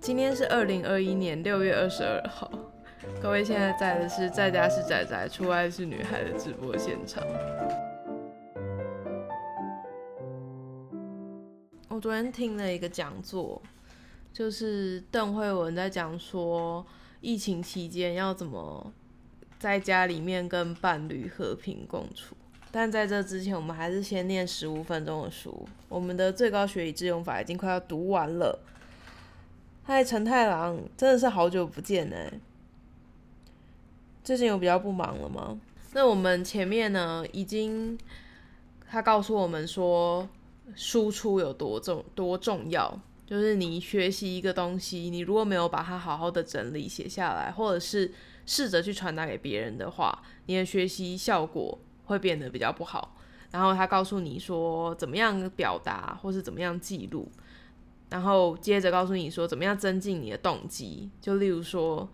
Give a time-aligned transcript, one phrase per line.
[0.00, 2.50] 今天是二零二一年六月二十二号，
[3.20, 7.22] 各位现在在的是在家是仔仔，出外是女孩的直播现场。
[11.88, 13.60] 我昨天听了一个讲座，
[14.32, 16.84] 就是邓慧文在讲说，
[17.20, 18.90] 疫情期间要怎么
[19.58, 22.34] 在家里面跟伴侣和平共处。
[22.72, 25.68] 但在这之前，我们还是先念十五分钟的书。
[25.90, 28.58] 我们的最高学以致用法已经快要读完了。
[29.92, 32.16] 嗨，陈太郎，真的是好久不见呢。
[34.22, 35.58] 最近有比较不忙了吗？
[35.94, 37.98] 那我们前面呢，已经
[38.88, 40.28] 他告诉我们说，
[40.76, 48.12] 输出有多重多重要，就是你学习一个东西，你如果没有把它好好的整理写下来，或者是
[48.46, 51.76] 试着去传达给别人的话，你的学习效果。
[52.04, 53.16] 会变得比较不好，
[53.52, 57.28] 然后他告诉你说怎么样表达，或是怎么样记录，
[58.10, 62.08] 然后接着告诉你说怎么样增进你的动机，就例如说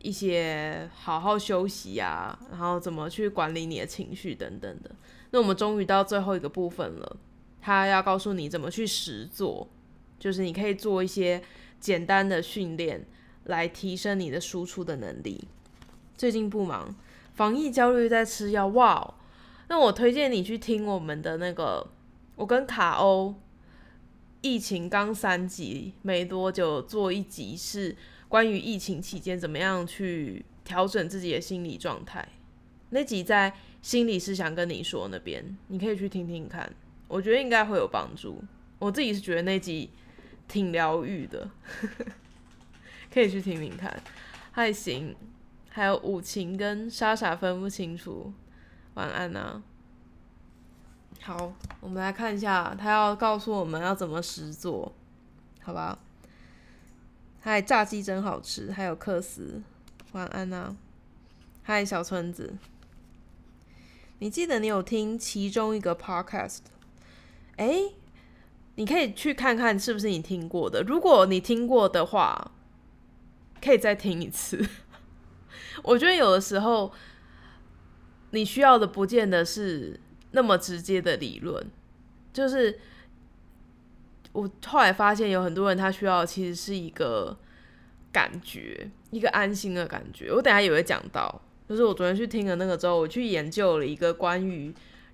[0.00, 4.90] 一些好好休息啊，然后怎么去管理你的情绪等等的。
[5.30, 7.16] 那我们终于到最后一个部分了，
[7.60, 9.68] 他要告诉你怎么去实做，
[10.18, 11.42] 就是你可以做一些
[11.80, 13.06] 简单的训练
[13.44, 15.46] 来提升你的输出的能力。
[16.16, 16.94] 最近不忙。
[17.34, 19.14] 防疫焦虑在吃药哇！
[19.68, 21.86] 那我推荐你去听我们的那个，
[22.34, 23.34] 我跟卡欧
[24.46, 27.96] 疫情刚三级没多久做一集，是
[28.28, 32.28] 关于疫情期间怎么样去调整自己的心理状态。
[32.90, 33.52] 那集在
[33.82, 36.72] 心理是想跟你说那边，你可以去听听看，
[37.08, 38.40] 我觉得应该会有帮助。
[38.78, 39.90] 我自己是觉得那集
[40.46, 41.50] 挺疗愈的，
[43.12, 44.00] 可以去听听看，
[44.52, 45.16] 还行。
[45.70, 48.32] 还有五情跟莎莎分不清楚，
[48.94, 49.60] 晚安呐。
[51.20, 54.92] 好，我们来看一下，他要告诉我们要怎么实做，
[55.60, 55.98] 好吧？
[57.40, 58.70] 嗨，炸鸡真好吃。
[58.70, 59.60] 还有克斯，
[60.12, 60.76] 晚安呐。
[61.64, 62.54] 嗨，小村子，
[64.20, 66.60] 你记得你有听其中一个 podcast？
[67.56, 67.90] 哎，
[68.76, 70.82] 你可以去看看是不是你听过的。
[70.82, 72.52] 如果你听过的话，
[73.60, 74.64] 可以再听一次。
[75.82, 76.92] 我觉得有的时候，
[78.30, 79.98] 你需要的不见得是
[80.36, 81.66] 那么直接的理论。
[82.32, 82.78] 就是
[84.32, 87.34] 我后来发现，有很多人他需要其实是一个
[88.12, 90.30] 感觉，一个安心的感觉。
[90.30, 94.72] 我等下也会讲到，就是我昨天去听了那个之后，我去研究了一个关于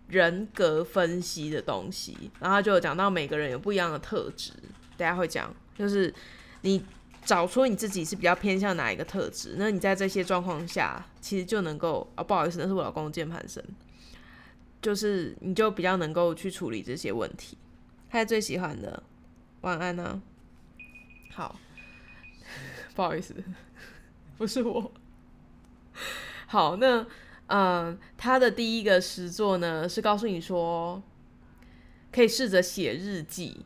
[0.08, 4.52] 人格分析的东西，然后就有讲到每个人有不一样的特质。
[4.96, 6.12] 大家会讲，就是
[6.62, 6.84] 你。
[7.24, 13.62] 找出你自己是比较偏向哪一个特质，那你在这些状况下，其实就能够啊，不好意思，那是我老公键盘声，
[14.82, 17.56] 就是你就比较能够去处理这些问题。
[18.10, 19.02] 他最喜欢的，
[19.62, 20.20] 晚安呢？
[21.30, 21.58] 好，
[22.94, 23.34] 不好意思，
[24.36, 24.92] 不是我。
[26.46, 27.06] 好，那
[27.46, 31.02] 嗯，他的第一个实作呢，是告诉你说，
[32.12, 33.64] 可以试着写日记。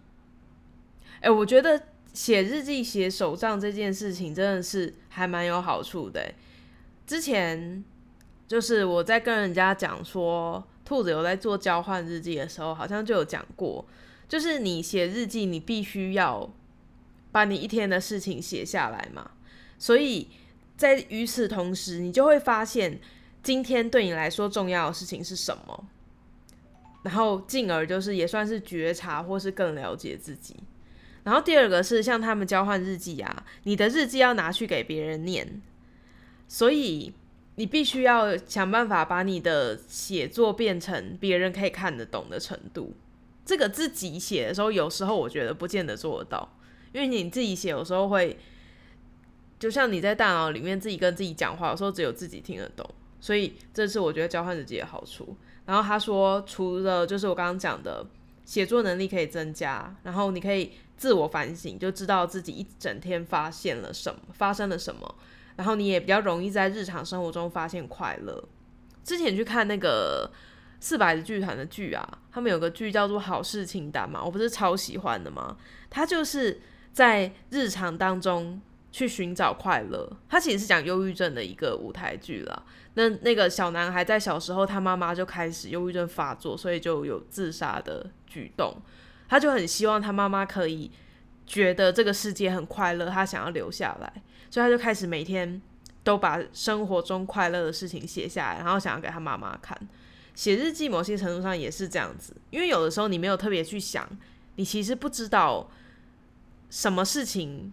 [1.21, 1.83] 哎，我觉得。
[2.17, 6.33] 写日记、写手账这件事情真的是还蛮有好处的。
[7.07, 7.85] 之前
[8.49, 13.85] 就是我在跟人家讲说，兔子有在做交换日记的时候，好像就有讲过，
[14.29, 16.51] 就是你写日记，你必须要
[17.33, 19.33] 把你一天的事情写下来嘛。
[19.79, 20.29] 所以
[20.77, 22.99] 在与此同时，你就会发现
[23.43, 25.89] 今天对你来说重要的事情是什么，
[27.03, 30.57] 然后进而就是也算是觉察或是更了解自己。
[31.25, 35.61] 然后第二个是像他们交换日记啊，你的日记要拿去给别人念，
[36.47, 37.13] 所以
[37.57, 42.95] 你必须要想办法把你的写作变成别人可以看得懂的程度。
[43.45, 46.57] 这个自己写的时候，有时候我觉得不见得做得到，
[46.93, 48.39] 因为你自己写有时候会，
[49.59, 52.89] 就像你在大脑里面自己跟自己讲话，有时候只有自己听得懂。
[53.21, 55.37] 所以这是我觉得交换日记的好处。
[55.65, 58.07] 然后他说，除了就是我刚刚讲的
[58.45, 60.73] 写作能力可以增加，然后你可以。
[60.99, 65.15] 自我反省，就知道自己一整天发现了什么，发生了什么，
[65.57, 68.49] 然后你也比较容易在日常生活中发现快乐。
[69.03, 70.31] 之前去看那个
[70.81, 75.57] 四百的剧团的剧啊，他们有个剧叫做《好事清单》嘛，我不是超喜欢的吗？
[75.89, 76.61] 他就是
[76.93, 78.61] 在日常当中
[78.91, 80.11] 去寻找快乐。
[80.29, 82.65] 他其实是讲忧郁症的一个舞台剧了。
[82.95, 88.75] 那那个小男孩在小时候，他妈妈就开始忧郁症发作，所以就有自杀的举动。
[89.29, 90.91] 他就很希望他妈妈可以
[91.47, 95.61] 觉得这个世界很快乐，他想要留下来，所以他就开始每天
[96.05, 99.79] 都把生活中快乐的事情写下来，然后想要给他妈妈看。
[100.35, 104.07] 写日记某些程度上也是这样子，因为有的时候你没有特别去想，
[104.57, 105.71] 你其实不知道
[106.69, 107.73] 什么事情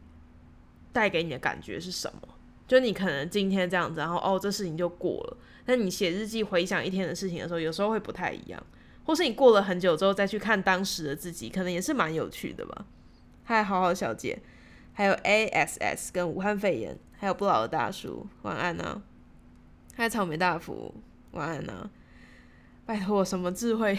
[0.94, 2.22] 带给你的感觉是什么？
[2.66, 5.38] 就你可能今天这样子，然后哦，这事情就过了。
[5.66, 8.66] 但你写日记回想一天的事情的时候，有时候会不太一样，
[9.04, 12.86] 或是你过了很久之后再去看当时的自己，可能也是蛮有趣的吧。
[13.44, 14.42] 嗨，好好小姐，
[14.94, 19.02] 还有 A S S 跟武汉肺炎，还有不老的大叔，晚安啊！
[19.96, 20.94] 嗨，草莓大福，
[21.32, 21.90] 晚安啊！
[22.86, 23.98] 拜托，什么智慧？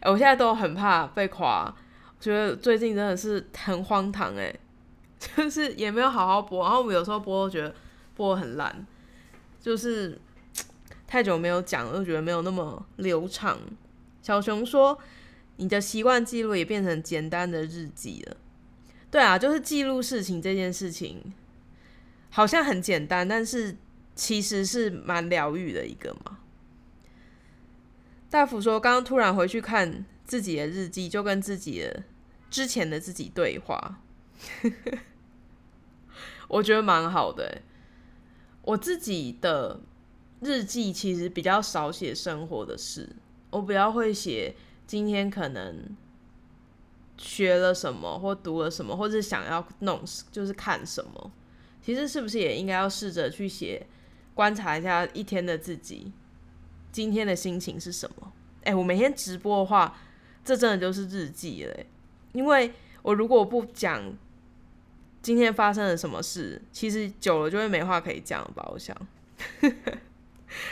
[0.00, 1.74] 哎， 我现在都很怕被夸，
[2.20, 4.54] 觉得最近真的是很荒唐哎，
[5.36, 7.74] 就是也没有好好播，然后我们有时候播都觉得
[8.14, 8.86] 播很烂。
[9.60, 10.18] 就是
[11.06, 13.58] 太久没有讲，就觉得没有那么流畅。
[14.22, 14.96] 小熊说
[15.56, 18.36] ：“你的习惯记录也变成简单的日记了。”
[19.10, 21.32] 对啊，就是记录事情这件事情，
[22.30, 23.76] 好像很简单，但是
[24.14, 26.38] 其实是蛮疗愈的一个嘛。
[28.30, 32.04] 大福说：“刚刚突然回去看自己的日记，就跟自己的
[32.48, 34.00] 之前的自己对话，
[36.46, 37.62] 我觉得蛮好的。”
[38.62, 39.80] 我自己的
[40.40, 43.08] 日记其实比较少写生活的事，
[43.48, 44.54] 我比较会写
[44.86, 45.96] 今天可能
[47.20, 50.02] 学了什么，或读了什么，或者想要弄
[50.32, 51.30] 就是看什么。
[51.82, 53.86] 其实是不是也应该要试着去写，
[54.34, 56.10] 观察一下一天的自己，
[56.90, 58.32] 今天的心情是什么？
[58.64, 59.98] 哎，我每天直播的话，
[60.42, 61.76] 这真的就是日记了。
[62.32, 62.72] 因为
[63.02, 64.16] 我如果不讲。
[65.22, 66.62] 今天发生了什么事？
[66.72, 68.66] 其实久了就会没话可以讲吧。
[68.72, 68.96] 我想，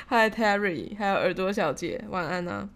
[0.08, 2.66] Hi Terry，还有耳朵小姐，晚安啊。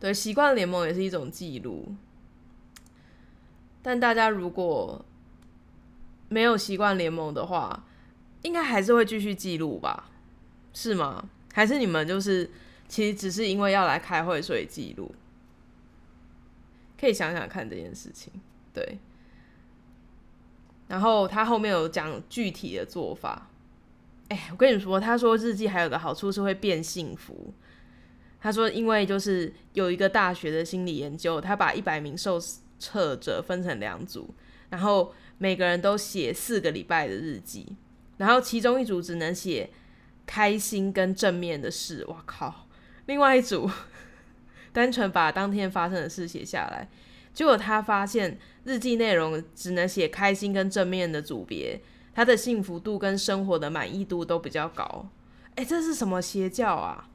[0.00, 1.94] 对，习惯联盟也是一种记录，
[3.82, 5.04] 但大家如果
[6.30, 7.84] 没有习惯联盟的话，
[8.42, 10.10] 应该还是会继续记录吧？
[10.72, 11.28] 是吗？
[11.52, 12.50] 还是你们就是
[12.88, 15.14] 其实只是因为要来开会所以记录？
[16.98, 18.32] 可以想想看这件事情，
[18.72, 18.98] 对。
[20.88, 23.48] 然后他后面有讲具体的做法，
[24.28, 27.52] 哎，我跟你说，他说日记还有个好处是会变幸福。
[28.40, 32.40] 他说，因为就是有一个大学的心理研究，他把一百名受
[32.78, 34.34] 测者分成两组，
[34.70, 37.76] 然后每个人都写四个礼拜的日记，
[38.16, 39.68] 然后其中一组只能写
[40.24, 42.66] 开心跟正面的事，哇靠！
[43.06, 43.70] 另外一组
[44.72, 46.88] 单纯把当天发生的事写下来。
[47.34, 51.80] 结果他发现日记内容只能写开心跟正面的组别，
[52.14, 55.08] 他的幸福度跟生活的满意度都比较高。
[55.56, 57.09] 哎，这是什么邪教啊？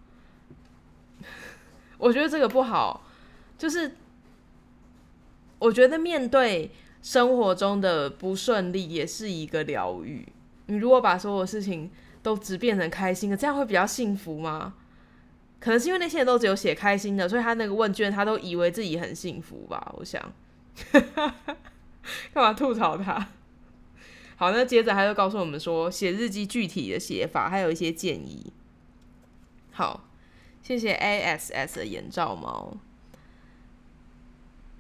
[1.97, 3.05] 我觉得这个不好。
[3.57, 3.95] 就是
[5.59, 6.71] 我觉得面对
[7.01, 10.27] 生活中的不顺利也是一个疗愈。
[10.65, 11.89] 你如果把所有事情
[12.21, 14.73] 都只变成开心的，这样会比较幸福吗？
[15.59, 19.93] 可能是因为那些人都只有写开心的，所以他那个问卷他都以为自己很幸福吧？
[19.97, 20.21] 我想，
[20.91, 21.33] 干
[22.35, 23.29] 嘛吐槽他？
[24.35, 28.51] 好，那接着他就告诉我们说，写日记具体的写法，还有一些建议。
[29.71, 30.03] 好，
[30.65, 32.75] 谢谢 A S S 的眼罩猫。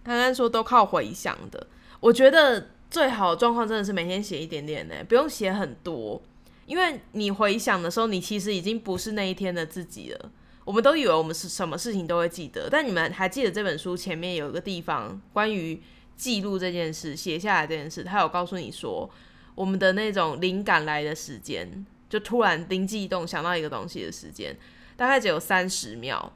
[0.03, 1.67] 刚刚说都靠回想的，
[1.99, 6.19] 我觉得最好的状况真的是每天写一点点呢，不用写很多，
[6.65, 10.31] 因为你回想的时候，你其实已经不是那一天的自己了。
[10.63, 15.79] 我们都以为我们是什么事情都会记得，但你们还记得这本书前面有一个地方关于
[16.17, 19.07] 记录这件事、写下来这件事，他有告诉你说，
[19.53, 24.57] 我们的那种灵感来的时间，就突然灵机一动想到一个东西的时间，
[24.95, 26.33] 大概只有三十秒。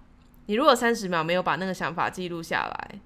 [0.48, 3.00] 你如果三十秒没有把那个想法记录下来，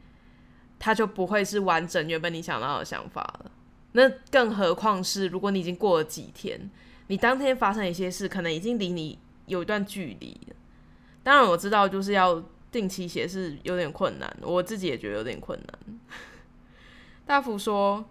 [0.80, 3.52] 它就不会是完整原本你想到的想法了。
[3.92, 6.70] 那更何况是如果你已经过了几天，
[7.08, 10.40] 你当天发生一些事，可能已经离你有一段距离。
[11.22, 16.00] 当然我知道，就是要定期写是有点困难，我自己也觉得有点困难。
[17.26, 18.04] 大福说：“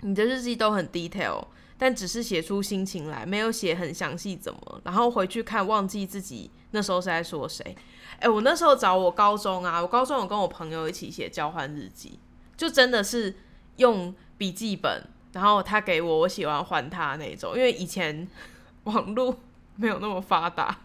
[0.00, 1.44] 你的日记都很 detail，
[1.78, 7.76] 但只是写出心情来，没有写很详细怎么，然后回去看忘记自己那时候是在说谁。”
[8.18, 12.18] 哎，我那时候找我高中啊，我高中有跟我朋友一起写交换日记，
[12.56, 13.34] 就真的是
[13.76, 15.02] 用笔记本，
[15.32, 18.26] 然后他给我，我写完还他那种，因为以前
[18.84, 19.36] 网络
[19.76, 20.78] 没有那么发达。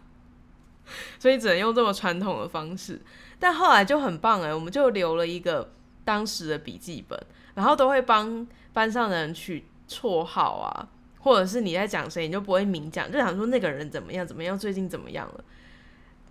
[1.20, 3.02] 所以只能用这么传统的方式，
[3.40, 5.72] 但后来就很棒哎，我们就留了一个
[6.04, 7.18] 当时的笔记本，
[7.54, 10.88] 然后都会帮班上的人取绰号啊，
[11.20, 15.44] 或者是你在讲谁，你就不会明讲，就想说那个人怎么样怎么样，最近怎么样了。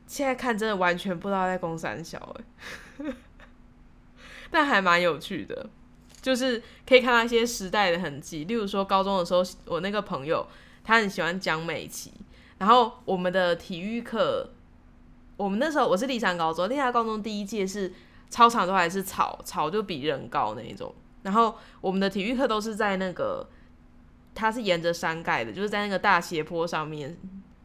[0.07, 2.35] 现在看真的完全不知道在攻三小
[2.99, 3.07] 哎，
[4.51, 5.69] 但还蛮有趣的，
[6.23, 8.45] 就是可以看到一些时代的痕迹。
[8.45, 10.47] 例如说高中的时候，我那个朋友
[10.83, 12.13] 他很喜欢蒋美琪。
[12.59, 14.51] 然后我们的体育课，
[15.37, 17.91] 我们那时候我是立山高中，立山高中第一届是
[18.29, 23.49] 操场都还是草，草就比人高那一种，然后我们的体育课都是在那个，
[24.35, 27.17] 他是沿着山盖的，就是在那个大斜坡上面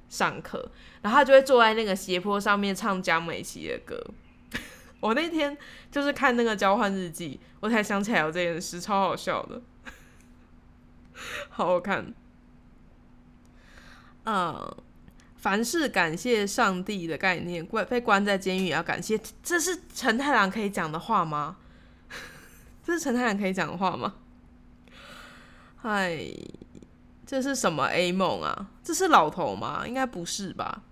[0.09, 0.69] 上课，
[1.01, 4.05] 然后他就会坐在那个斜坡上面唱江美琪的歌。
[4.99, 5.57] 我那天
[5.91, 9.61] 就是看那个交换日记，我才想起来有这件事，超好笑的，
[11.49, 12.13] 好好看。
[14.25, 14.75] 嗯，
[15.37, 21.57] 凡是感谢上帝的概念，关被关在监狱也要感谢，这是陈太郎可以讲的话吗？
[22.85, 24.13] 这是陈太郎可以讲的话吗？
[25.75, 26.15] 嗨，
[27.25, 28.69] 这是什么 A 梦啊？
[28.83, 29.87] 这是老头吗？
[29.87, 30.83] 应该不是吧？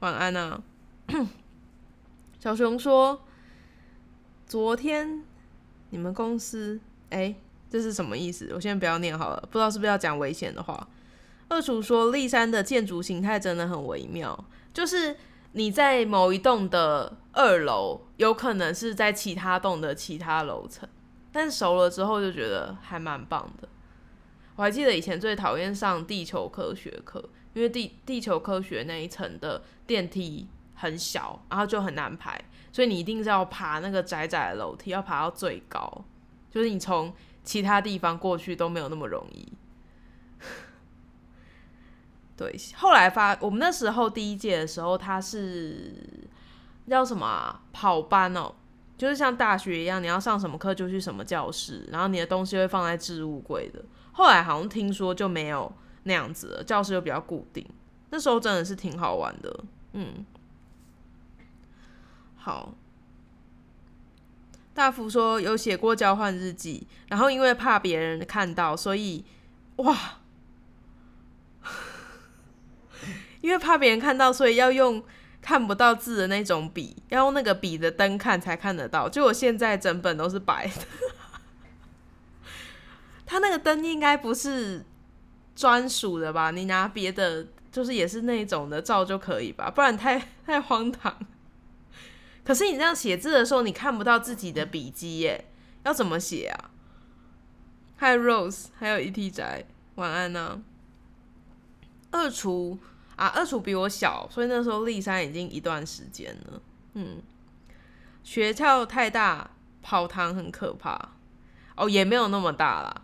[0.00, 0.62] 晚安啊，
[2.40, 3.22] 小熊说。
[4.44, 5.22] 昨天
[5.88, 6.78] 你们公司
[7.08, 7.34] 哎，
[7.70, 8.50] 这是什么意思？
[8.54, 10.88] 我先不要念好了，不知道是不是要讲危险的话。
[11.48, 14.44] 二厨说，立山的建筑形态真的很微妙，
[14.74, 15.16] 就是
[15.52, 20.86] 你在某一栋的二楼，有可能是在其他栋的其他楼层，
[21.32, 23.68] 但熟了之后就觉得还蛮棒的。
[24.56, 32.38] 我还记得以前最讨厌上地球科学课，因为地地球科学那一层的电梯很小，然后就很难排。
[32.70, 36.04] 所以你一定是要爬那个窄窄的楼梯，要爬到最高，
[36.50, 37.12] 就是你从
[37.42, 39.52] 其他地方过去都没有那么容易。
[42.36, 45.94] 对，后来发我们那时候第一届的时候，它是
[46.88, 48.54] 叫什么跑班哦，
[49.02, 53.82] 就是像大学一样，你要上什么课就去什么教室，然后你的东西会放在置物柜的。
[54.12, 55.72] 后来好像听说就没有
[56.04, 57.66] 那样子了，教室又比较固定。
[58.10, 60.24] 那时候真的是挺好玩的，嗯。
[62.36, 62.74] 好，
[64.72, 69.24] 大福说有写过交换日记，然后因为怕别人看到，所以
[69.78, 69.98] 哇，
[73.42, 75.02] 因为怕别人看到，所以要用
[75.42, 79.08] 看不到字的那种笔，要用那个笔的灯看才看得到。
[79.08, 80.86] 就我现在整本都是白的，
[83.26, 84.84] 它那个灯应该不是
[85.56, 86.52] 专属的吧？
[86.52, 89.68] 你拿别的，就是也是那种的照就可以吧？
[89.68, 91.18] 不然太 太荒唐。
[92.44, 95.44] 可是你这样写字的时候，你看不到自己的笔记耶，
[95.82, 96.70] 要怎么写啊
[97.98, 99.64] ？Hi Rose，还有 ET 宅，
[99.96, 100.62] 晚安呢。
[102.10, 102.78] 二厨
[103.16, 106.62] 啊，二厨比我小，所以那时候立山已经一段时间了。
[106.94, 107.22] 嗯，
[108.22, 109.50] 学校太大，
[109.82, 111.10] 跑堂很可怕。
[111.74, 113.02] 哦，也没有那么大啦，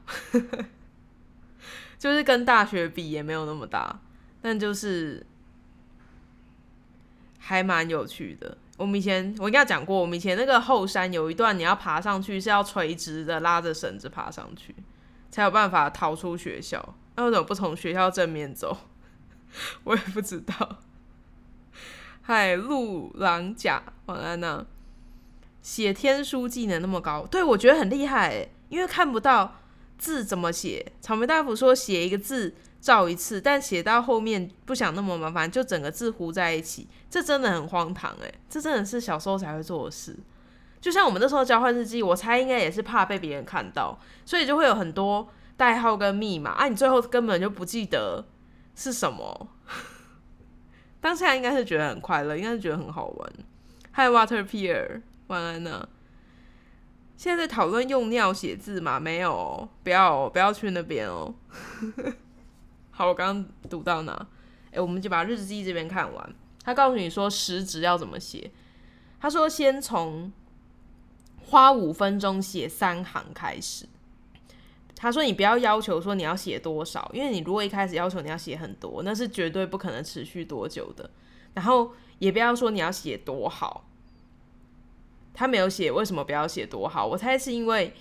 [1.99, 3.99] 就是跟大学比也没有那么大，
[4.43, 5.25] 但就是
[7.39, 8.59] 还蛮有趣的。
[8.77, 14.75] 我们以前我应该讲过，我们以前那个后山有一段，你要爬上去是要垂直的拉着绳子爬上去，
[15.31, 16.95] 才有办法逃出学校。
[17.17, 18.77] 那为什么不从学校正面走？
[19.85, 20.79] 我也不知道。
[22.23, 24.67] 嗨，陆狼甲，晚安呢。
[25.63, 29.57] 写天书技能那么高，对我觉得很厉害，因为看不到
[29.97, 30.93] 字怎么写。
[31.01, 32.55] 草莓大夫说写一个字。
[32.81, 40.17] 照一次，但写到后面不想那么麻烦，就整个字糊在一起，这真的很荒唐诶，这真的是小时候才会做的事。
[40.81, 48.25] 就像我们那时候交换日记，我猜应该也是怕被别人看到，所以就会有很多代号跟密码啊，你最后根本就不记得
[48.79, 49.49] 是什么。
[51.03, 53.33] 当下应该是觉得很快乐，应该是觉得很好玩。
[53.93, 55.89] Hi Water Pier，晚安呢。
[57.17, 59.01] 现在在讨论用尿写字吗？
[59.01, 61.35] 没有，不要不要去那边哦。
[62.93, 64.29] 好，我刚刚读到哪？
[64.71, 66.35] 哎，我们就把日记这边看完。
[66.63, 68.53] 他告诉你说时值要怎么写。
[69.21, 70.33] 他说先从
[71.41, 73.87] 花五分钟写三行开始。
[74.99, 81.09] 他说你不要要求说你要写多少，因为你如果一开始要求你要写很多，那是绝对不可能持续多久的。
[81.55, 83.85] 然后也不要说你要写多好。
[85.33, 87.07] 他没有写为什么不要写多好？
[87.07, 87.95] 我猜是因为。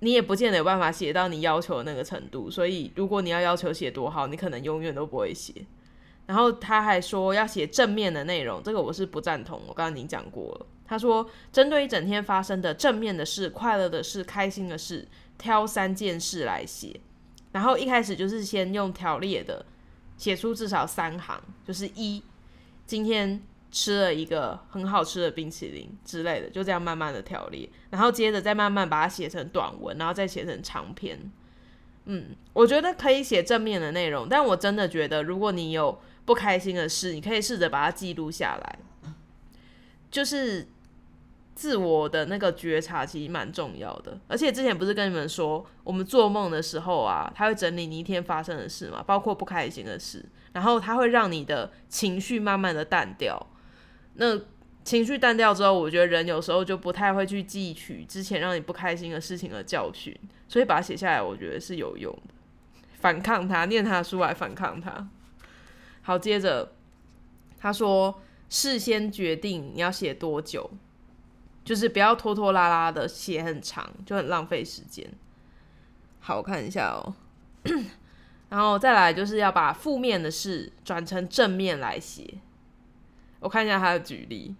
[0.00, 5.54] 你也不见得有办法写到你要求的那个程度，所以如果你要要求写多好，你可能永远都不会写。
[6.26, 9.58] 然后他还说要写正面的内容，这个我是不赞同。
[9.66, 17.00] 我刚刚已经讲过了，他说针对一整天发生的正面的事、快乐的事、开心的事，挑三件事来写。
[17.52, 19.64] 然后一开始就是先用条列的
[20.16, 22.22] 写出至少三行，就是一
[22.86, 23.42] 今天。
[23.72, 31.30] 吃了一个很好吃的冰淇淋之类的，就这样慢慢的条列，然后接着再慢慢把它写成短文，然后再写成长篇。
[32.06, 38.78] 嗯，我觉得可以写正面的内容，但我真的觉得，如果你有不开心的事，你可以试着把它记录下来。
[40.10, 40.66] 就是
[41.56, 50.22] 自我的那个觉察其实蛮重要的，而且之前不是跟你们说，我们做梦的时候啊，它会整理你一天发生的事嘛，包括不开心的事，
[50.52, 53.44] 然后它会让你的情绪慢慢的淡掉。
[54.16, 54.38] 那
[54.84, 60.14] 情绪淡掉之后，我觉得人有时候就不太会去汲取之前让你不开心的事情的教训，
[60.46, 62.34] 所以把它写下来，我觉得是有用的。
[63.00, 65.08] 反抗他，念他的书来反抗他。
[66.02, 66.72] 好，接着
[67.58, 70.70] 他说，事先决定你要写多久，
[71.66, 75.04] 就是不要拖拖拉拉的写很长，就很浪费时间。
[76.20, 77.14] 好，我看一下哦。
[78.48, 82.38] 然后再来就是要把负面的事转成正面来写。
[83.40, 84.54] 我看一下他的举例。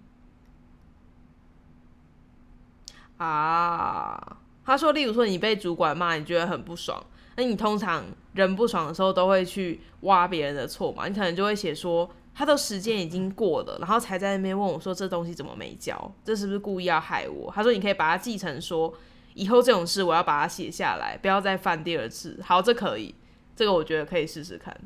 [3.18, 7.00] 啊，他说，例如说你被主管骂，你觉得很不爽，
[7.36, 11.06] 那你通常人不爽的时候都会去挖别人的错嘛？
[11.06, 17.50] 你可能就会写说，他的时间已经过了，然后才在那边问我说这东西怎么没交，这是不是故意要害我？
[17.50, 18.92] 他说你可以把它记成说，
[19.32, 22.38] 以后这种事我要把它写下来，不要再犯第二次。
[22.44, 23.14] 好，这可以。
[23.56, 24.78] 这个我觉得可以试试看。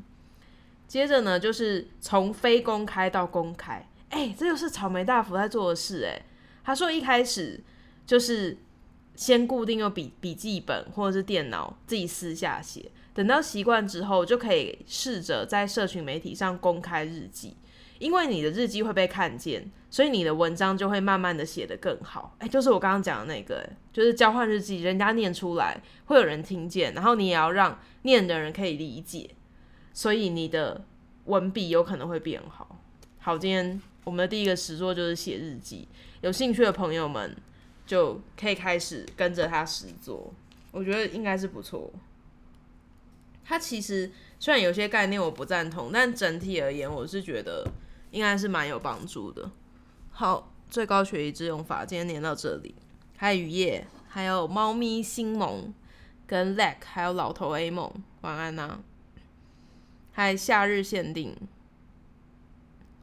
[0.87, 6.05] 接着呢，就是从非公开到公开，哎，这就是草莓大福在做的事。
[6.05, 6.21] 哎，
[6.63, 7.61] 他说一开始
[8.05, 8.57] 就是
[9.13, 17.55] 先固定用笔笔记本或者是电脑自己私下写，等到习惯之后，就可以试着在社群媒体上公开日记。
[17.99, 22.35] 因为你的日记会被看见，所以你的文章就会慢慢的写得更好。
[22.39, 29.29] 哎，就是我刚刚讲的那个，就是交换日记，人家念出来会有人听见，然后你也要让念的人可以理解，
[29.93, 30.83] 所以你的
[31.25, 32.79] 文笔有可能会变好。
[33.19, 35.87] 好，今天我们的第一个实作就是写日记，
[36.21, 37.35] 有兴趣的朋友们
[37.85, 40.33] 就可以开始跟着他实作，
[40.71, 41.93] 我觉得应该是不错。
[43.51, 47.69] 它其实虽然有些概念我不赞同，但整体而言，我是觉得。
[48.11, 49.49] 应该是蛮有帮助的。
[50.09, 52.75] 好，最高学以致用法今天念到这里。
[53.17, 55.73] 还有雨夜，还有猫咪星萌，
[56.27, 57.89] 跟 Lack，还有老头 A 梦，
[58.21, 58.79] 晚安呐。
[60.11, 61.35] 还有夏日限定，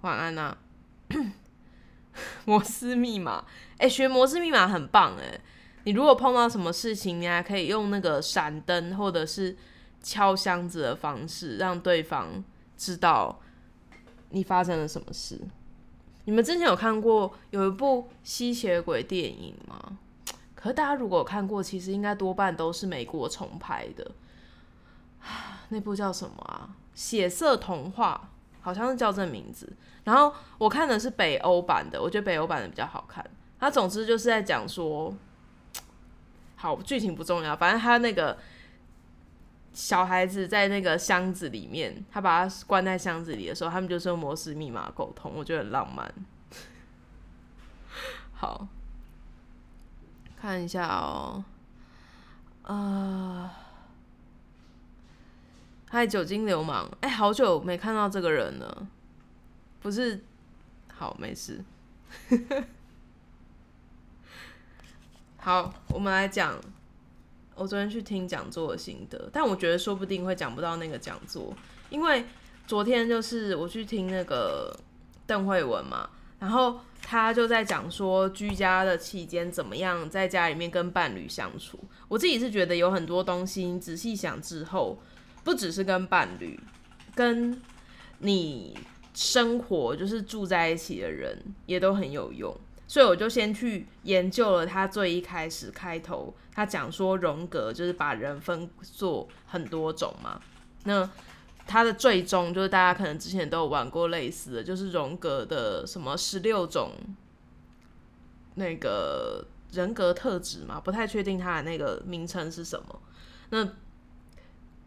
[0.02, 0.56] 晚安呐。
[2.44, 3.44] 摩斯密码，
[3.78, 5.40] 哎，学摩斯密码很棒哎。
[5.84, 9.56] 你如果碰到什么事情，你还可以用那个闪灯或者是
[10.08, 12.42] 敲箱子的方式，让对方
[12.78, 13.38] 知道。
[14.30, 15.38] 你发生了什么事？
[16.24, 19.98] 你们之前有看过有一部吸血鬼电影吗？
[20.54, 24.10] 可大家如果看过，其实应该多半都是美国重拍的。
[25.68, 26.74] 那部叫什么啊？
[26.94, 28.30] 血色童话，
[28.62, 29.70] 好像是叫这名字。
[30.04, 33.22] 然后我看的是北欧版的，我觉得北欧版的比较好看。
[33.60, 35.14] 它总之就是在讲说，
[36.56, 38.38] 好，剧情不重要，反正它那个。
[39.78, 46.12] 小孩子在那个箱子里面，他把他关在箱子里的时候，他们就是用摩斯密码沟通，我觉得很浪漫。
[48.34, 48.66] 好，
[50.36, 51.44] 看一下哦，
[52.62, 53.54] 啊，
[55.88, 58.88] 还有酒精流氓，哎，好久没看到这个人了，
[59.80, 60.24] 不是，
[60.92, 61.64] 好，没事。
[65.38, 66.60] 好，我们来讲。
[67.58, 71.52] 我昨天去听讲座的心得，但我觉得说不定会讲不到那个讲座，
[71.90, 72.24] 因为
[72.66, 74.74] 昨天就是我去听那个
[75.26, 81.78] 邓慧文嘛，然后他就在讲说居家的期间怎么样在家里面跟伴侣相处。
[82.06, 84.98] 我自己是觉得有很多东西，你仔细想之后，
[85.42, 86.58] 不只是跟伴侣，
[87.14, 87.60] 跟
[88.18, 88.76] 你
[89.14, 92.56] 生活就是住在一起的人也都很有用。
[92.88, 100.40] 所以我就先去研究了他最一开始开头，他讲说荣格就是把人分作很多种嘛。
[100.84, 101.08] 那
[101.66, 106.92] 他的最终就是大家可能之前都有玩过类似的，就是荣格的什么十六种
[108.54, 113.02] 那个人格特质嘛，不太确定他的那个名称是什么。
[113.50, 113.68] 那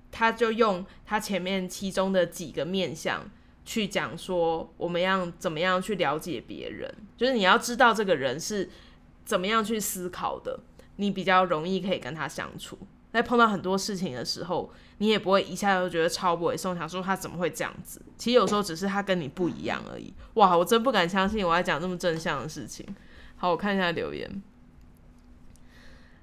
[0.09, 3.23] 他就用他前面其中的几个面相。
[3.63, 8.69] 去讲说我们要怎么样去了解别人，就是你要知道这个人是
[9.23, 10.59] 怎么样去思考的，
[10.95, 12.77] 你比较容易可以跟他相处。
[13.11, 18.01] 在碰到很多事情的时候，你也不会一下就觉得超不会送，想说他怎么会这样子。
[18.17, 20.13] 其实有时候只是他跟你不一样而已。
[20.35, 22.85] 哇，我真不敢相信我在讲这么正向的事情。
[23.35, 24.41] 好，我看一下留言。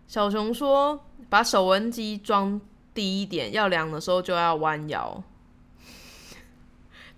[0.06, 2.58] 小熊说：“把手温机装
[2.94, 5.22] 低一点，要凉的时候就要弯腰。”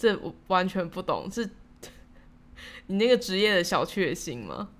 [0.00, 1.50] 这我完全不懂，是
[2.86, 4.70] 你那个职业的小确幸吗？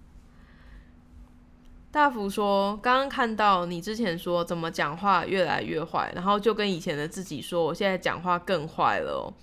[1.90, 9.34] 大福说，刚刚看到你之前说怎么讲话越来越坏，然后就跟以前的自己说，我现在讲话更坏了哦。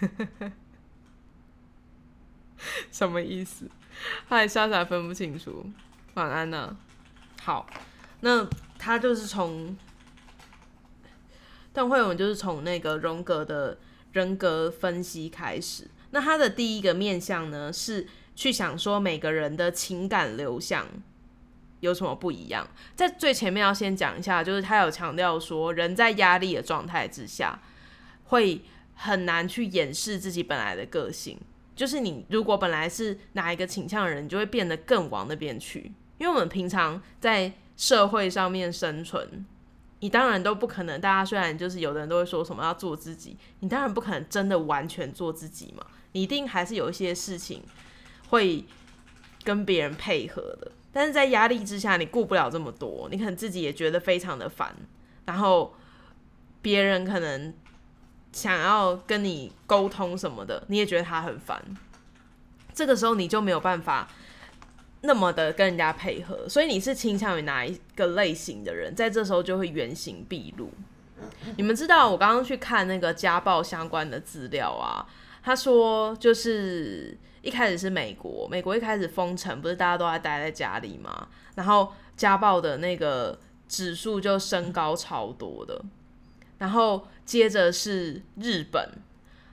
[2.90, 3.68] 什么意思？
[4.26, 5.66] 嗨，莎莎分不清楚。
[6.14, 6.74] 晚安呢？
[7.42, 7.66] 好，
[8.20, 8.48] 那
[8.78, 9.76] 他就是从
[11.74, 13.76] 邓慧文，就是从那个荣格的。
[14.12, 20.86] 人格分析开始，那他的第一个面向呢是去想说每个人的情感流向
[21.80, 22.68] 有什么不一样。
[22.94, 27.60] 在最前面要先讲一下，就是他有强调说，人在压力的状态之下，
[28.24, 28.60] 会
[28.94, 31.38] 很难去掩饰自己本来的个性。
[31.74, 35.92] 就是你如果本来是哪一个倾向的人，你就会变得更往那边去。
[36.18, 39.46] 因为我们平常在社会上面生存。
[40.02, 41.00] 你当然都不可能。
[41.00, 45.86] 大家虽然就是有的人都会说什么要做自己，你当然不可能真的完全做自己嘛。
[46.10, 47.62] 你一定还是有一些事情
[48.28, 48.64] 会
[49.44, 50.72] 跟别人配合的。
[50.92, 54.74] 但是在压力之下，你顾不了这么多，你可能自己也觉得非常的烦。
[55.24, 55.72] 然后
[56.60, 57.54] 别人可能
[58.32, 61.62] 想要跟你沟通什么的，你也觉得他很烦。
[62.74, 64.08] 这个时候你就没有办法。
[65.02, 70.70] 那么的跟人家配合，所以你是倾向于哪一个类型的人，在这时候就会原形毕露。
[71.56, 75.06] 你们知道我刚刚去看那个家暴相关的资料啊，
[75.42, 83.38] 他说就是一开始是美国，美国一开始封城，不是大家都在待在家里嘛，然后家暴的那个
[83.68, 85.84] 指数就升高超多的，
[86.58, 88.88] 然后接着是日本，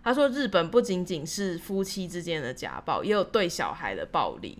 [0.03, 4.59] 他说日本不仅仅是夫妻之间的家暴，也有对小孩的暴力。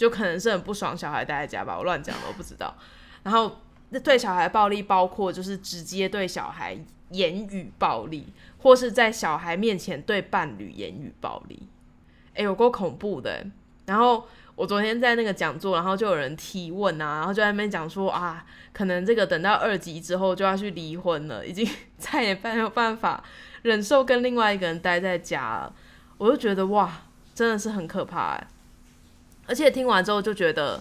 [0.00, 2.74] 就可能是很不爽，小孩待在家吧，我乱讲的，我不知道。
[3.22, 3.60] 然后
[4.02, 6.74] 对小孩暴力，包括就是直接对小孩
[7.10, 11.68] 言语暴力，或是在小孩面前对伴侣言语暴力。
[12.32, 13.46] 哎，有够恐怖的。
[13.84, 23.22] 然后我昨天在那个讲座，然后就有人提问啊，然后就在那边讲说啊，可能这个等到二级之后就要去离婚了，已经 再也没有办法
[23.60, 25.74] 忍受跟另外一个人待在家了。
[26.16, 26.90] 我就觉得哇，
[27.34, 28.46] 真的是很可怕哎。
[29.50, 30.80] 而且听完之后就觉得，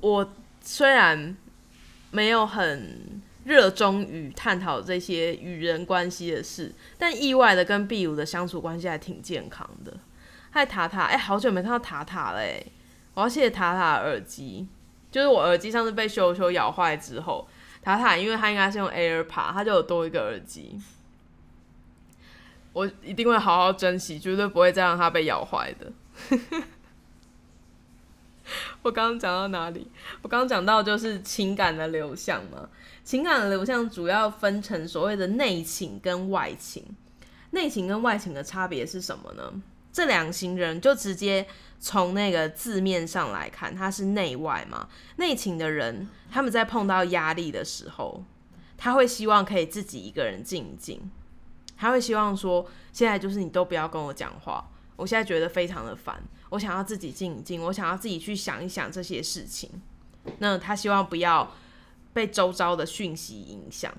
[0.00, 1.36] 我虽然
[2.10, 9.96] 没有很热衷于探讨这些与人关系的事，但意外的跟壁炉的相处关系还挺健康的。
[10.50, 12.66] 嗨，塔塔，哎，好久没看到塔塔嘞！
[13.14, 14.66] 我要谢谢塔塔的耳机，
[15.12, 17.46] 就是我耳机上次被修修咬坏之后，
[17.80, 20.80] 塔塔因为他应该是用 AirPod，他就有多一个耳机，
[22.72, 25.92] 我一定会好好珍惜，绝对不会再让它被咬坏的。
[28.82, 29.90] 我刚刚讲到哪里？
[30.22, 32.68] 我刚刚讲到就是情感的流向嘛。
[33.04, 36.84] 情感的流向主要分成所谓的内情跟外情。
[37.50, 39.52] 内情跟外情的差别是什么呢？
[39.92, 41.44] 这两型人就直接
[41.80, 44.88] 从那个字面上来看，他是内外嘛。
[45.16, 48.22] 内情的人，他们在碰到压力的时候，
[48.78, 51.10] 他会希望可以自己一个人静一静，
[51.76, 56.22] 他会希望说，现在就是你都不要跟我讲话，我现在觉得非常的烦。
[56.50, 59.70] 我想要自己静一静，我想要自己去想一想这些事情。
[60.38, 61.52] 那他希望不要
[62.12, 63.92] 被周遭的讯息影响，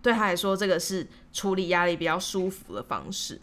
[0.00, 3.40] 对他来说，这个是处理压力比较舒服的方式。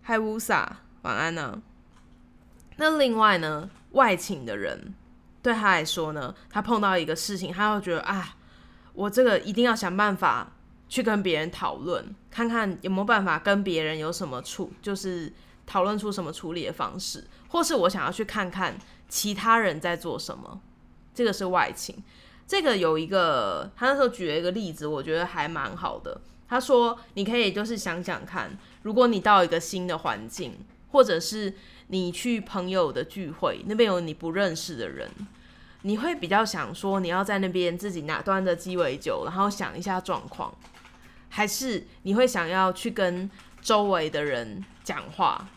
[0.00, 1.62] 嗨，乌萨，晚安呢。
[2.76, 4.94] 那另外呢，外请的人
[5.42, 8.36] 对他来说呢，他碰到一个事情，他会觉得啊，
[8.94, 10.50] 我这个一定要想办法
[10.88, 15.30] 去跟别人讨论，看看有没有办法跟别人有什么处，就是。
[15.66, 20.60] 讨论出什么处理的方式，或是我想要去看看其他人在做什么，
[21.14, 22.02] 这个是外情。
[22.46, 26.20] 这个有一个，他那时候举了一个例子，我觉得还蛮好的。
[26.48, 30.58] 他说，你可以就是想想看，如果你到一个新的环境，
[30.90, 31.54] 或者是
[31.86, 35.08] 你去朋友的聚会，那边有你不认识的人，
[35.82, 40.54] 你会比较想说你要在那边自己拿端着鸡尾酒，然后想一下状况，
[41.30, 43.30] 还是你会想要去跟
[43.62, 44.62] 周围的人？
[44.84, 45.48] 讲话，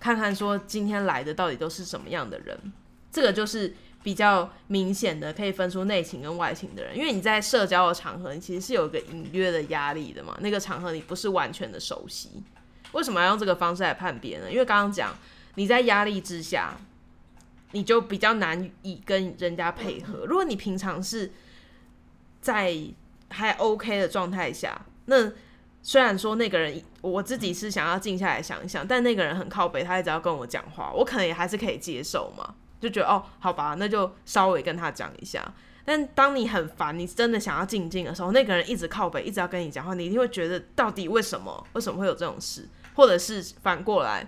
[0.00, 2.72] 看看说今天来的到底都是什么样的人，
[3.12, 3.72] 这个就是
[4.02, 6.98] 比较明显的可以分出内情跟外情的人。
[6.98, 10.36] 因为你在社交的场合，你其实是有一个隐约的压力的嘛。
[10.40, 12.42] 那个场合你不是完全的熟悉，
[12.90, 14.50] 为什么要用这个方式来判别呢？
[14.50, 15.16] 因为刚刚讲
[15.54, 16.76] 你在压力之下，
[17.70, 20.26] 你就比较难以跟人家配合。
[20.26, 21.30] 如果你平常是
[22.40, 22.76] 在
[23.28, 25.30] 还 OK 的状态下，那
[25.84, 35.52] 虽然说那个人，我自己是想要静下来想一想，但那个人很靠北，他一直要跟我讲话，我可能也还是可以接受嘛，就觉得哦，好吧，那就稍微跟他讲一下。
[35.84, 41.66] 但当你很烦，你真的想要静静的时候，那个人一直靠北，一直要跟你讲话，你一定会觉得到底为什么？
[41.72, 42.68] 为什么会有这种事？
[42.94, 44.24] 或者是反过来，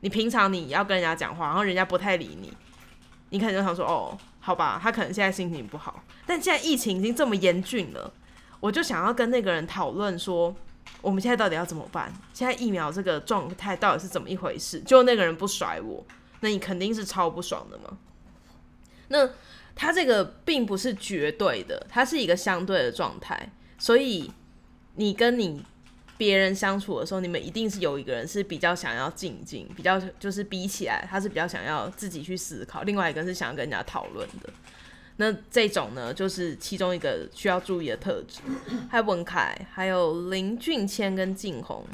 [0.00, 2.50] 你平常你要跟人家讲话，然后人家不太理你，
[3.28, 6.02] 你可能就想说哦，好吧，他可能现在心情不好。
[6.24, 8.10] 但现在疫情已经这么严峻了，
[8.60, 10.56] 我就想要跟那个人讨论说。
[11.00, 12.12] 我们现在到底要怎么办？
[12.34, 14.80] 现在疫苗这个状态到底是怎么一回事？
[14.80, 16.04] 就那个人不甩我，
[16.40, 17.96] 那你肯定是超不爽的嘛。
[19.08, 19.28] 那
[19.74, 23.50] 他这个并不是绝对的，它是一个相对的状态。
[23.78, 24.30] 所以
[24.96, 25.64] 你跟你
[26.18, 34.50] 别人相处的时候，你们一定是有一个人是比较想要静静，比较就是比起来，他是比较想要自己去思考；，另外一个是想要跟人家讨论的。
[35.20, 38.40] 那这种呢，就是其中一个需要注意的特质。
[38.88, 41.84] 还有文凯，还有林俊谦跟静红，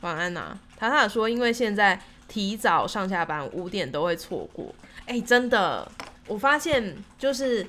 [0.00, 0.58] 晚安呐。
[0.78, 4.74] 塔塔说，因为现在提早上下班，五点都会错过。
[5.04, 5.92] 哎，真的，
[6.26, 7.66] 我发现就是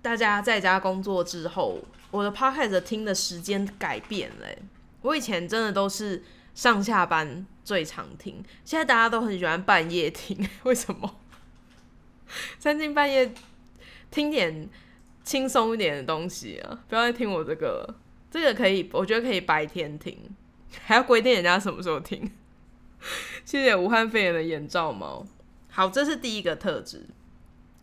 [0.00, 4.46] 大家在家工作之后，我的 podcast 听的时间改变了。
[5.02, 6.22] 我以前真的都是
[6.54, 11.16] 上下班最常听，现在大家都很喜欢半夜听，为什么？
[12.60, 13.32] 三更半夜
[14.10, 14.68] 听点
[15.22, 16.78] 轻松一点的东西啊！
[16.88, 17.94] 不要再听我这个了，
[18.30, 20.18] 这个可以，我觉得可以白天听，
[20.82, 22.30] 还要规定人家什么时候听。
[23.44, 25.26] 谢谢武汉肺炎的眼罩猫。
[25.70, 27.06] 好，这是第一个特质，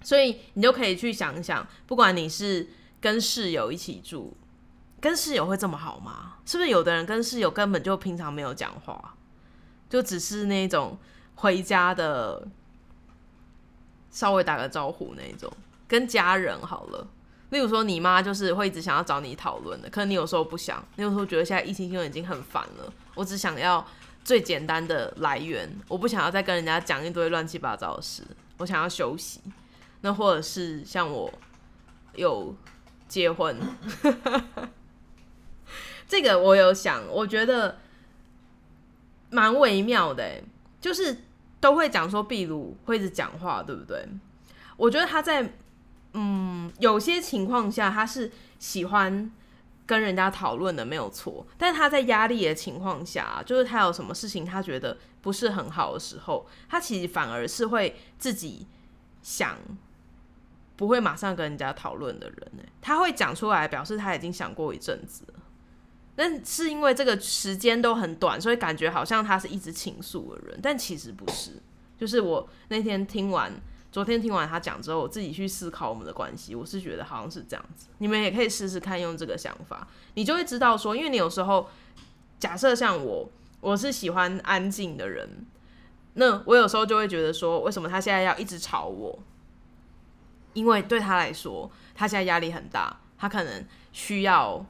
[0.01, 2.67] 所以你就可以去想想，不管你是
[2.99, 4.35] 跟室友一起住。
[4.99, 6.37] 跟室友会这么好吗？
[6.45, 9.15] 是不是有的人跟室友根本就平常没有讲话，
[9.89, 10.97] 就只是那种
[11.35, 12.47] 回家的
[14.09, 15.51] 稍微打个招呼那种。
[15.87, 17.07] 跟家人好了，
[17.49, 23.85] 例如说你妈就是会一直想要找你讨论的，可能你有时候不想，你有时候觉得现在疫情新闻已经很烦了，我只想要
[24.23, 28.23] 最简单的来源，我不想要再跟人家讲一堆乱七八糟的事，
[28.57, 29.41] 我想要休息。
[30.01, 31.31] 那或者是像我
[32.15, 32.55] 有
[33.07, 33.57] 结婚。
[36.05, 37.79] 这个我有想，我觉得
[39.29, 40.43] 蛮微妙的，
[40.81, 41.17] 就是
[41.59, 44.05] 都会讲说秘鲁会一直讲话，对不对？
[44.75, 45.53] 我觉得他在
[46.13, 49.31] 嗯有些情况下他是喜欢
[49.85, 51.45] 跟人家讨论的，没有错。
[51.57, 58.67] 但他在压力的情况下，就是他有什么事情他觉得不是很好的时候，他其实反而是会自己
[59.21, 59.57] 想，
[60.75, 62.63] 不会马上跟人家讨论的人呢。
[62.81, 65.25] 他会讲出来，表示他已经想过一阵子。
[66.15, 71.61] 但是因为这个时间都很短，所以感觉好像他是一直倾诉的人，但其实不是。
[71.97, 73.51] 就是我那天听完，
[73.93, 77.87] 昨天听完他讲之后，我自己去思考我们的关系，我是觉得好像是这样子。
[77.99, 81.69] 你们也可以试试看用这个想法，你就会知道说，因为你有时候
[82.39, 83.29] 假设像我，
[83.61, 85.45] 我是喜欢安静的人，
[86.15, 89.19] 那我有时候就会觉得说，为什么他现在要一直吵我？
[90.53, 94.65] 因为对他来说，他现在压力很大，他可能需要。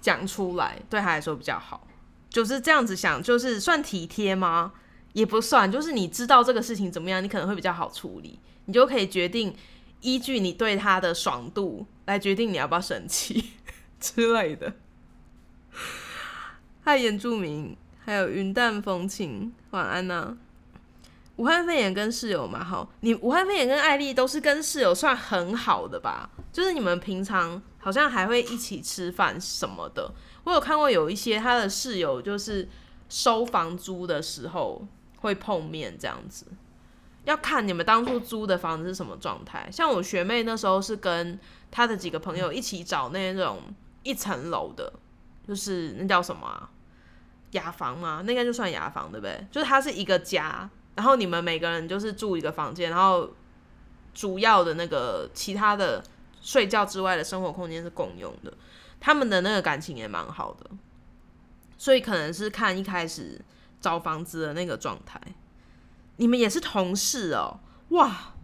[0.00, 1.88] 讲出来对他来说比较好，
[2.30, 4.72] 就是这样子想，就是算体贴吗？
[5.18, 9.54] 也不算，就是你知道这个事情怎么样，你可能会比较好处理，你就可以决定
[10.00, 13.52] 依据你对他的爽度来决定你要不要生气
[13.98, 14.74] 之类的。
[16.82, 20.36] 嗨，原住民，还有云淡风轻，晚安呐。
[21.36, 26.30] 武汉肺炎跟室友嘛好，你武汉肺炎跟艾丽都是跟室友算很好的吧？
[26.52, 27.62] 就是你们平常。
[27.80, 30.12] 好像还会一起吃饭什么的。
[30.44, 32.68] 我有看过有一些他的室友，就是
[33.08, 34.84] 收房租的时候
[35.18, 36.46] 会碰面这样子。
[37.24, 39.68] 要看你们当初租的房子是什么状态。
[39.70, 41.38] 像我学妹那时候是跟
[41.70, 43.60] 她的几个朋友一起找那种
[44.02, 44.92] 一层楼的，
[45.46, 46.70] 就是那叫什么啊
[47.52, 48.22] 雅房吗？
[48.24, 49.46] 那应该就算雅房对不对？
[49.50, 53.30] 就是它是一个家，然后你们每个人就是住一个房间，然后
[54.14, 56.02] 主要的那个其他的。
[56.40, 58.54] 睡觉之外的生活空间是共用的，
[59.00, 60.70] 他们的那个感情也蛮好的，
[61.76, 63.38] 所以可能是看一开始
[63.80, 65.20] 找房子的那个状态。
[66.16, 67.60] 你们也是同事哦，
[67.90, 68.34] 哇，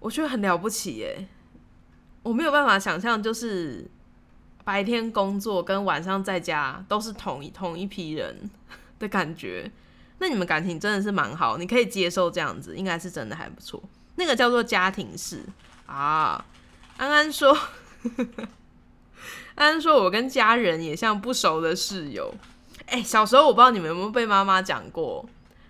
[0.00, 1.28] 我觉得很了不起耶！
[2.22, 3.90] 我没有办法想象，就是
[4.64, 8.50] 白天工作跟晚上在家都是同一同一批人
[8.98, 9.70] 的感觉。
[10.18, 13.82] 那你们感情真的是蛮好，你可以接受这样子，应该是真的还不错。
[14.16, 15.44] 那个叫做家庭式
[15.86, 16.44] 啊。
[16.96, 17.52] 安安说
[19.56, 22.32] ：“安安说，我跟家人也像不熟的室友。
[22.86, 25.24] 哎，小时候我不知道你们有没有被妈妈讲过，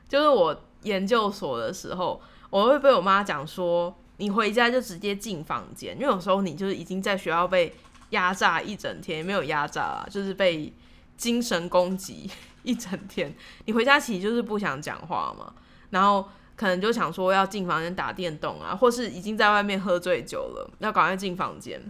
[0.08, 7.74] 就是我研究所的时候，我会被我妈讲说，你回家就直接进房间，因为有时候你就是已经在学校被
[8.10, 10.72] 压榨一整天，没有压榨啊，就是被
[11.16, 12.30] 精神攻击
[12.62, 15.52] 一整天，你回家其实就是不想讲话嘛，
[15.90, 21.82] 然后。”可能就想说要进房间打电动啊，或是已经在外面喝醉酒了，要赶快进房间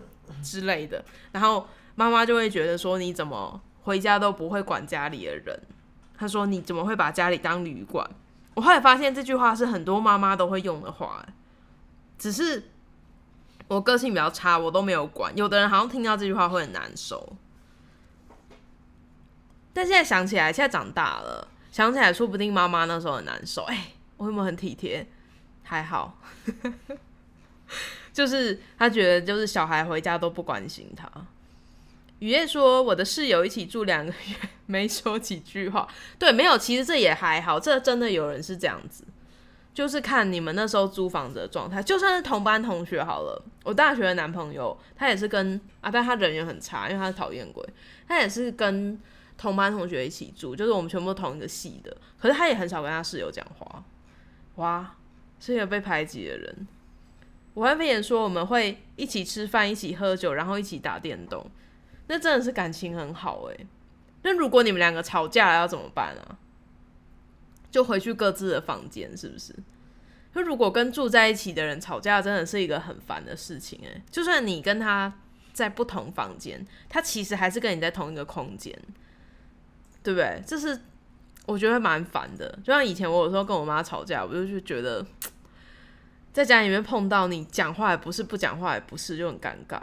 [0.42, 1.04] 之类的。
[1.32, 5.62] 然后妈妈就会觉得说：“你怎么回家都不会管家里的人？”
[6.18, 8.04] 他说：“你怎么会把家里当旅馆？”
[8.54, 11.24] 我后来发现这句话是很多妈妈都会用的话，
[12.18, 12.70] 只是
[13.68, 15.32] 我个性比较差，我都没有管。
[15.36, 17.36] 有的人好像听到这句话会很难受，
[19.72, 23.62] 但现在想起来，现在长大了，想起来说不定妈妈那时候很难受。
[23.64, 23.92] 哎。
[24.16, 25.04] 我有没有很体贴？
[25.64, 26.16] 还好，
[28.12, 31.10] 就是他觉得就是小孩回家都不关心他。
[32.20, 35.86] 雨夜说：“我的室友一起住两个月，没说几句话。
[36.18, 37.60] 对，没有，其实这也还好。
[37.60, 39.04] 这真的有人是这样子，
[39.74, 41.82] 就是看你们那时候租房子的状态。
[41.82, 47.62] 就算是同班同学好了，我大学的男朋友他也是跟啊，但他人缘很差，因为他是讨厌鬼。
[48.08, 48.98] 他也是跟
[49.36, 51.94] 同班同学一起住，就是我们全部同一个系的。
[52.18, 53.84] 可是他也很少跟他室友讲话。
[54.54, 54.94] 哇，
[55.40, 56.68] 是一个被排挤的人。
[57.54, 61.44] 武汉肺炎说我们会一起吃饭，一起喝酒，然后一起打电动。”
[62.06, 63.66] 那真的是感情很好诶。
[64.22, 66.38] 那如果你们两个吵架了要怎么办啊？
[67.70, 69.54] 就回去各自的房间，是不是？
[70.32, 74.02] 那如果跟住在一起的人吵架，真的是一个很烦的事情诶。
[74.10, 75.12] 就算你跟他
[75.52, 78.72] 在不同房间，他其实还是跟你在同一个空间，
[80.02, 80.40] 对不对？
[80.46, 80.80] 这是
[81.46, 82.48] 我觉得蛮烦的。
[82.62, 85.04] 就像以前我有时候跟我妈吵架，我就觉得
[86.32, 89.80] 在家里面碰到你讲话也不是，不讲话也不是，就很尴尬。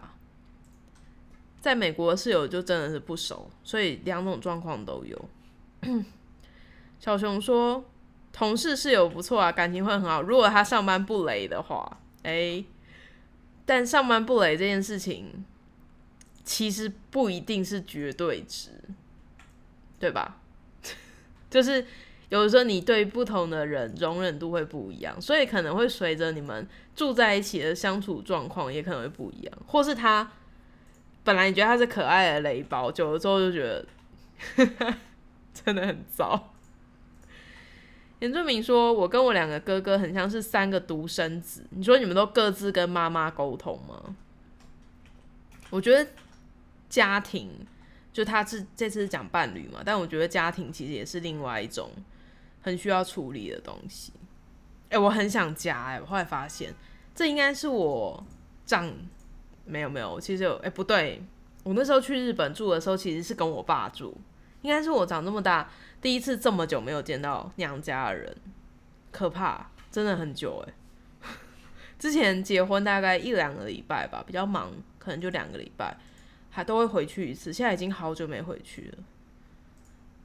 [1.62, 5.30] 在美国室友就真的是不熟，所以两种状况都有。
[7.00, 7.86] 小熊说，
[8.34, 10.24] 同事室友不错啊，感情会很好。
[10.24, 12.66] 如果他上班不雷的话，哎，
[13.64, 15.46] 但上班不雷这件事情
[16.44, 18.72] 其实不一定是绝对值，
[20.00, 20.42] 对吧？
[21.48, 21.86] 就是
[22.30, 30.32] 有的时候你对不同的人容忍度会不一样，所以可能会随着你们住在一起的相处状况也可能会不一样，或是他。
[31.24, 33.86] 本来你觉得他是可爱的雷包，久了之后就觉得
[35.54, 36.52] 真的很糟。
[38.20, 44.16] 严正明说：“我跟我两个哥哥很像是三个独生子，你说你们都各自跟妈妈沟通吗？”
[45.70, 46.12] 我觉得
[46.90, 47.50] 家庭
[48.12, 51.90] 就他是这次讲伴侣嘛，但我觉得家庭其实也是另外一种
[52.62, 54.12] 很需要处理的东西。
[54.90, 56.74] 哎，我很想家哎，我后来发现
[57.16, 58.24] 这应该是我
[58.66, 58.92] 长。
[59.72, 61.24] 没有没有，其实有哎不对，
[61.64, 64.18] 我那时候去日本住的时候，其实是跟我爸住，
[64.62, 65.70] 应该是我长这么大
[66.02, 68.36] 第一次这么久没有见到娘家的人，
[69.12, 70.74] 可怕，真的很久哎。
[71.98, 75.96] 之前结婚大概一两个礼拜吧，比较忙，可能就两个礼拜，
[76.50, 77.54] 还都会回去一次。
[77.54, 79.04] 现在已经好久没回去了，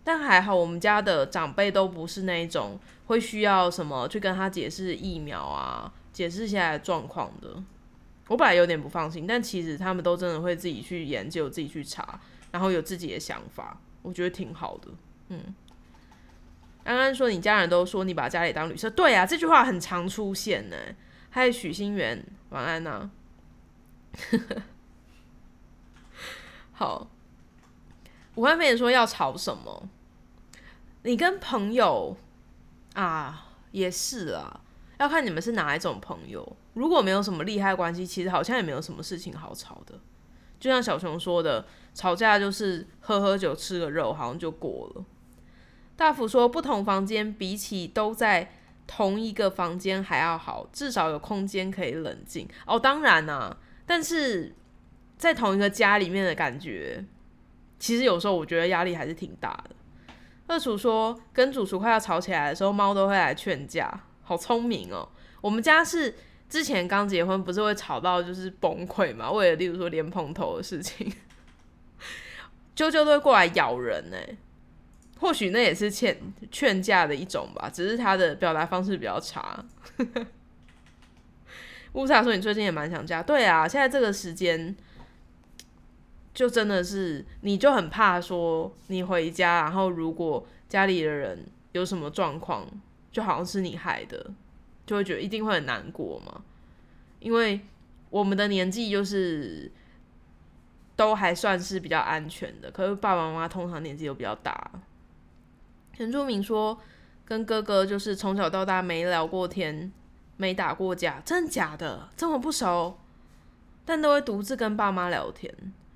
[0.02, 7.62] 但还好我们家的长辈都不是那一种会需要什么去跟他解释疫苗啊，解释现在状况的。
[8.28, 14.90] 我本来有点不放心，但其实他们都真的会自己去研究、自己去查，然后有自己的想法，我觉得挺好的。
[15.28, 15.54] 嗯，
[16.84, 20.76] 安安说你家人都说你把家里当旅社，对啊，这句话很常出现呢。
[21.30, 23.10] 还有许心源，晚安呐。
[26.72, 27.08] 好，
[28.34, 29.88] 武汉肺炎说要吵什么？
[31.02, 32.16] 你跟朋友
[32.94, 34.60] 啊，也是啊。
[34.98, 36.56] 要看你们是哪一种朋友。
[36.76, 39.98] 如果没有什么利害关系，其实好像也没有什么事情好吵的。
[40.60, 45.04] 就像小熊说的，吵架就是喝喝酒、吃个肉，好像就过了。
[45.96, 48.52] 大福说，不同房间比起都在
[48.86, 52.46] 同一个房间还要好，至少有空间可以冷静。
[52.66, 54.54] 哦，当然啊，但是
[55.16, 57.02] 在同一个家里面的感觉，
[57.78, 59.76] 其实有时候我觉得压力还是挺大的。
[60.46, 64.02] 二厨说，跟主厨快要吵起来的时候，猫都会来劝架。
[64.22, 65.08] 好聪明哦！
[65.40, 66.14] 我们家是
[66.48, 69.30] 之前刚结婚，不是会吵到就是崩溃嘛？
[69.30, 71.12] 为了例如说莲蓬头的事情，
[72.76, 74.16] 啾啾都会过来咬人呢。
[75.18, 76.16] 或许那也是劝
[76.50, 79.64] 劝架的一种吧，只是他的表达方式比较差。
[81.94, 84.76] 乌萨说：“你最近也蛮想家。”对啊，现在这个时间
[86.34, 92.66] 就真的是，你就很怕说你回家，然后如果家里的人有什么状况。
[93.12, 94.30] 就好像是你害的，
[94.86, 96.40] 就会觉得一定会很难过嘛。
[97.18, 97.60] 因为
[98.08, 99.70] 我们的年纪就是
[100.94, 104.70] 都还算是比较安全的，可是爸爸妈妈通常年纪都比较大。
[105.94, 106.78] 陈珠明说，
[107.24, 109.92] 跟哥哥就是从小到大没聊过天，
[110.36, 112.08] 没打过架，真的假的？
[112.16, 112.98] 这么不熟，
[113.84, 115.52] 但都会独自跟爸妈聊天。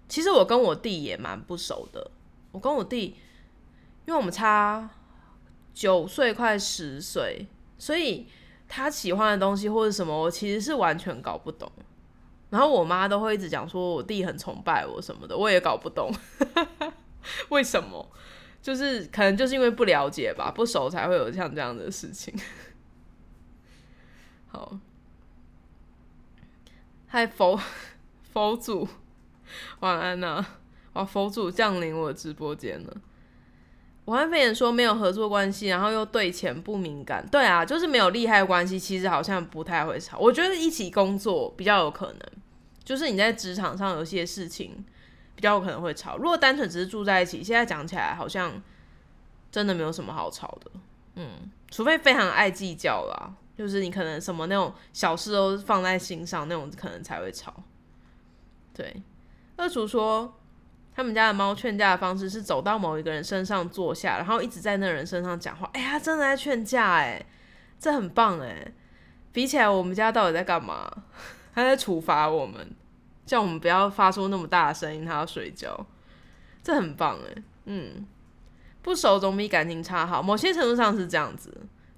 [0.08, 2.10] 其实我跟我弟也蛮不熟的，
[2.50, 3.16] 我跟我弟，
[4.06, 4.90] 因为我们差。
[5.72, 7.46] 九岁快十岁，
[7.78, 8.26] 所以
[8.72, 11.70] 他喜欢的东西或者什么，我其实是完全搞不懂。
[12.50, 16.12] 然后我妈都会一直讲说我弟很崇拜我什么的，我也搞不懂
[17.50, 18.08] 为什么，
[18.62, 22.32] 就是可能就是因为不了解吧，不熟才会有像这样的事情。
[24.48, 24.78] 好，
[27.08, 27.60] 嗨佛
[28.32, 28.88] 佛祖，
[29.80, 30.46] 晚安呐！
[30.94, 32.96] 哇，佛祖降临我直播间了。
[34.10, 37.24] 武汉肺炎说没有合作关系，然后又对钱不敏感。
[37.30, 40.18] 对啊，就是没有利害关系，其实好像不太会吵。
[40.18, 42.20] 我觉得一起工作比较有可能，
[42.82, 44.84] 就是你在职场上有些事情，
[45.36, 46.16] 比较有可能会吵。
[46.16, 48.60] 如果单纯只是住在一起，现在讲起来好像
[49.52, 50.72] 真的没有什么好吵的。
[51.14, 57.54] 嗯，除非非常爱计较啦，就是你可能什么那种小事都放在心上，那种可能才会吵。
[58.74, 59.00] 对，
[59.54, 60.39] 二厨说
[61.00, 65.66] 他们家的猫劝架的方式是走到某一个人身上坐下，然后一直在那人身上讲话。
[65.72, 67.24] 哎呀，真的在劝架哎，
[67.78, 68.70] 这很棒哎。
[69.32, 70.92] 比起来，我们家到底在干嘛？
[71.54, 72.70] 他在处罚我们，
[73.24, 75.86] 叫我们不要发出那么大的声音，他要睡觉。
[76.62, 78.06] 这很棒哎，嗯，
[78.82, 80.22] 不熟总比感情差好。
[80.22, 81.50] 某些程度上是这样子，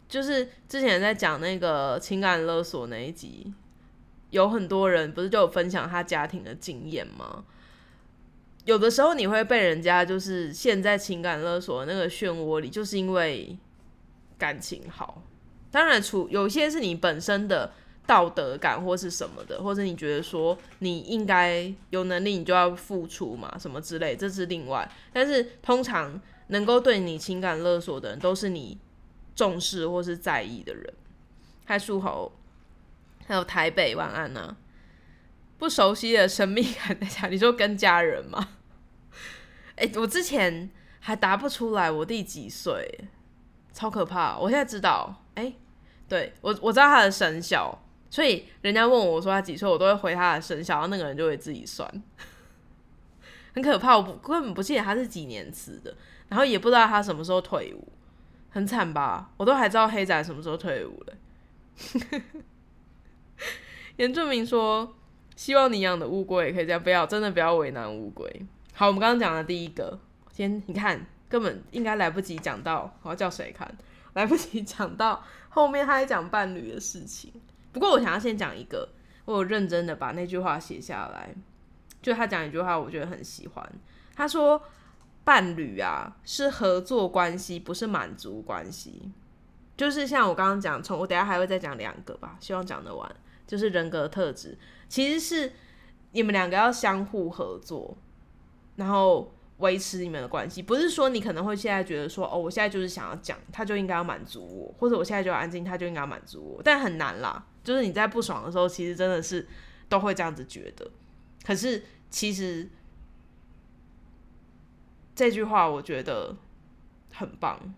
[0.09, 3.53] 就是之前在讲那个情感勒索那一集，
[4.31, 7.43] 有很多人不是就有分享他家庭的经验吗？
[8.65, 13.57] 有的时候你会被人家就是陷在情感勒索的那个漩涡里，就是因为
[14.39, 15.23] 感情好。
[15.71, 17.73] 当然，除有些是你本身的
[18.07, 24.89] 道德感或是什么的，或者你觉得说你应该有能力，你就要付出嘛，什么之类，这是另外。
[25.13, 28.79] 但是通常能够对你情感勒索的人，都是你
[29.35, 30.93] 重视或是在意的人。
[31.65, 32.31] 还树猴，
[33.27, 34.57] 还有台北晚安呢？
[35.63, 38.49] 不熟悉的神秘感在下，你说跟家人吗？
[39.79, 43.05] 哎，我之前还答不出来我弟几岁，
[43.73, 44.37] 超可怕！
[44.37, 45.53] 我现在知道，哎。
[46.09, 51.89] 对我我知道他的生肖，所以人家问我说他几岁，我都会回他的生肖，然后那个人就会自己算，
[53.55, 53.97] 很可怕。
[53.97, 55.97] 我根本不记得他是几年次的，
[56.29, 57.87] 然后也不知道他什么时候退伍，
[58.51, 59.31] 很惨吧？
[59.37, 61.15] 我都还知道黑仔什么时候退伍了。
[63.97, 64.97] 严正明说
[65.43, 69.99] ：“希望你养的乌龟也可以这样，不要真的不要为难乌龟。”好，我们刚刚讲的第一个，
[70.31, 73.69] 先你看，根本应该来不及讲到，我要叫谁看？
[74.13, 77.33] 来不及讲到后面，他还讲伴侣的事情。
[77.73, 78.89] 不过我想要先讲一个，
[79.25, 81.35] 我有认真的把那句话写下来。
[82.01, 83.73] 就他讲一句话，我觉得很喜欢。
[84.15, 84.63] 他说
[85.25, 89.11] ：“伴侣啊，是合作关系，不是满足关系。”
[89.77, 93.13] 就是像我刚刚讲，从我等下还会再讲两个吧，希望讲得完。
[93.53, 94.57] 就是人格特质，
[94.89, 95.53] 其实是
[96.13, 97.95] 你们两个要相互合作，
[98.77, 99.31] 然后。
[99.59, 107.47] 维持你们的关系，不是说你可能会现在觉得说，哦，我现在就是想要讲，他就应该要满足我，或者我现在就安静，他就应该要满足我，但很难啦。
[107.63, 109.47] 就是你在不爽的时候，其实真的是
[109.89, 110.91] 都会这样子觉得。
[111.45, 111.81] 可是
[112.11, 112.69] 其实
[115.15, 116.35] 这句话我觉得
[117.13, 117.73] 很棒，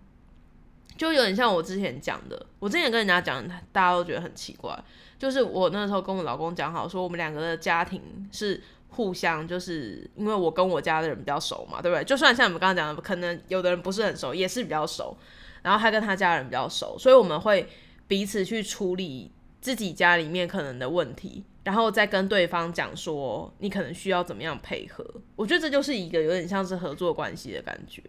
[0.96, 4.82] 就有点像我之前讲的，我之前跟人家讲，大家都觉得很奇怪，
[5.24, 8.60] 就是我那时候跟我老公讲好，说我们两个的家庭是。
[8.96, 12.04] 互相就是因为我跟我家的人比较熟嘛，对不对？
[12.04, 15.16] 就算像你们刚刚讲的，可能有的人不是很熟，也是比较熟。
[15.62, 17.68] 然后他跟他家人比较熟，所以我们会
[18.06, 25.04] 彼此去处理自己家里面可能的问题，然后再跟对方讲说你可能需要怎么样配合。
[25.34, 28.00] 我觉得这就是一个有点像是合作关系的感觉，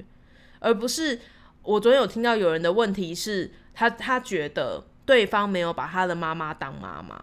[0.60, 1.20] 而不是
[1.64, 7.22] 我昨天有听到有人的问题是他他觉得对方没有把他的妈妈当妈妈，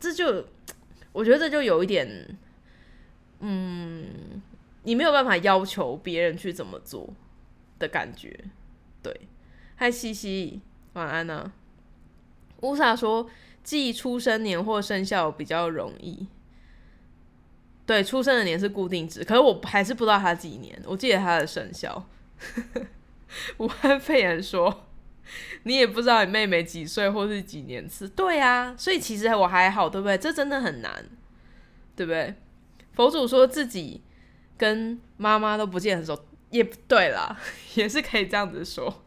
[0.00, 0.46] 这就
[1.12, 2.38] 我觉得这就有一点。
[3.40, 4.40] 嗯，
[4.84, 7.12] 你没有办法要求别人去怎么做
[7.78, 8.44] 的感觉，
[9.02, 9.28] 对。
[9.74, 10.60] 嗨，西西，
[10.92, 11.52] 晚安呢。
[12.60, 13.28] 乌萨说
[13.64, 16.28] 记出生年或生肖比较容易，
[17.84, 22.06] 对，出生的年是固定值，可是我还是不知道他几年，我记得他的生肖。
[23.58, 24.84] 武汉肺炎说
[25.64, 30.18] 你也不知道你妹妹几岁或是几年次，对啊，所以其实我还好，对不对？
[30.18, 31.04] 这真的很难，
[31.96, 32.34] 对不对？
[32.92, 34.02] 佛祖说自己
[34.58, 37.36] 跟妈妈都不见很熟，也对啦，
[37.74, 39.02] 也是可以这样子说。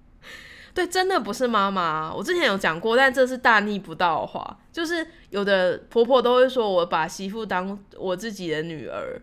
[0.72, 2.12] 对，真的不是妈妈。
[2.14, 4.58] 我之前有讲过，但这是大逆不道的话。
[4.70, 9.18] 就是有的婆婆都会说我把媳妇当我自己的女儿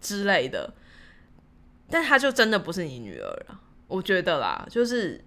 [0.00, 0.74] 之类的，
[1.88, 3.60] 但她就真的不是你女儿啊。
[3.86, 5.24] 我觉得啦，就是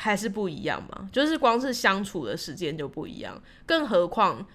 [0.00, 4.46] 还是不一样嘛，就是光是相处的时间就不一样，更何况。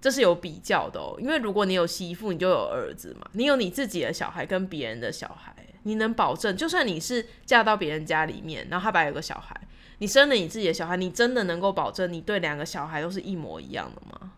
[0.00, 3.26] 这是有比较的哦，因为如果你有媳妇，你就有儿子嘛。
[3.34, 9.60] 你有你自己的小孩跟别人的小孩，你能保证，就算你是嫁到别人家里面，然后他爸有个小孩，
[9.98, 14.32] 你生了你自己的小孩，你真的能够保证你对两个小孩都是一模一样的吗？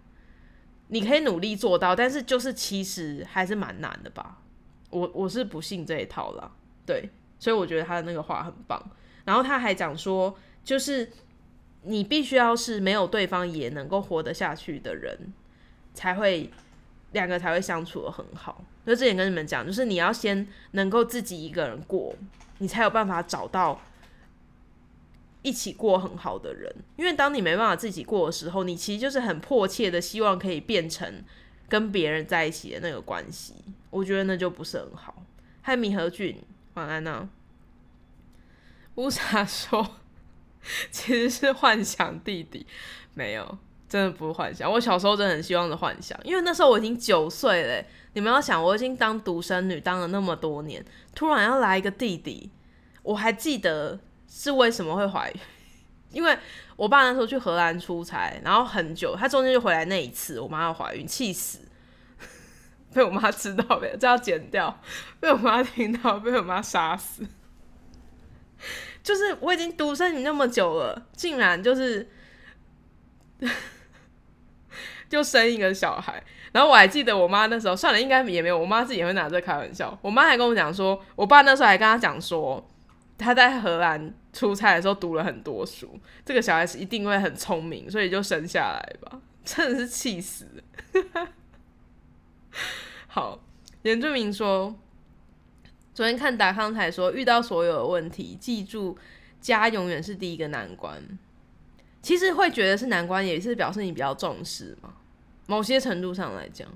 [0.89, 4.43] 你可以努力做到，但是就是其实还是蛮难的吧。
[4.91, 6.53] 我我是不信这一套了，
[6.85, 7.09] 对，
[7.39, 8.79] 所以我觉得他的那个话很棒。
[9.25, 11.13] 然后他还讲说，就是
[11.83, 15.33] 你必须要是没有对方也能够活得下去的人。
[15.97, 16.51] 才会
[17.13, 18.65] 两个才会相处的很好。
[18.85, 22.13] 就之前跟你们讲，就是你要先能够自己一个人过，
[22.59, 23.81] 你才有办法找到
[25.43, 26.75] 一起过很好的人。
[26.97, 31.23] 因为当你没办法自己过的时候，你其实就是很迫切的希望可以变成
[31.69, 33.55] 跟别人在一起的那个关系。
[33.91, 35.23] 我觉得那就不是很好。
[35.63, 36.43] 嗨，米和俊，
[36.75, 37.29] 晚安呐。
[38.97, 39.97] 乌莎说，
[40.91, 42.67] 其实是幻想弟弟，
[43.15, 43.59] 没有，
[43.89, 44.71] 真的不是幻想。
[44.71, 47.85] 我小时候真的很希望的幻想，因为那时候我已经九岁了。
[48.15, 50.85] 你们要想，我已经当独生女当了那么多年，
[51.15, 52.51] 突然要来一个弟弟，
[53.03, 53.99] 我还记得
[54.29, 55.41] 是为什么会怀孕，
[56.13, 56.39] 因为
[56.77, 61.59] 我爸那时候去荷兰出差，然后很久，他中间就回来那一次，我妈要怀孕，气死，
[62.95, 63.97] 被我妈知道没？
[63.99, 64.81] 这要剪掉，
[65.19, 67.27] 被我妈听到，被我妈杀死。
[69.05, 72.11] 就是我已经独生女那么久了，竟然就是
[75.09, 76.21] 就生一个小孩。
[76.53, 78.59] 然后我还记得我妈那时候，算了，应该也没有。
[78.59, 79.97] 我妈自己也会拿这开玩笑。
[80.01, 82.67] 我妈还跟我讲说，我爸那时候还跟他讲说，
[83.19, 89.21] 他在荷兰出差的时候读了很多书，这个小孩子一定会很聪明，所以就生下来吧。
[89.45, 90.47] 真的是气死！
[93.09, 93.41] 好，
[93.83, 94.75] 严俊明说，
[95.95, 98.99] 昨天看达康才说，遇到所有的问题，记住
[99.41, 101.01] 家永远是第一个难关。
[102.03, 104.95] 其实会觉得是难关，也是表示你比较重视嘛。
[105.47, 106.69] 某些程度上来讲，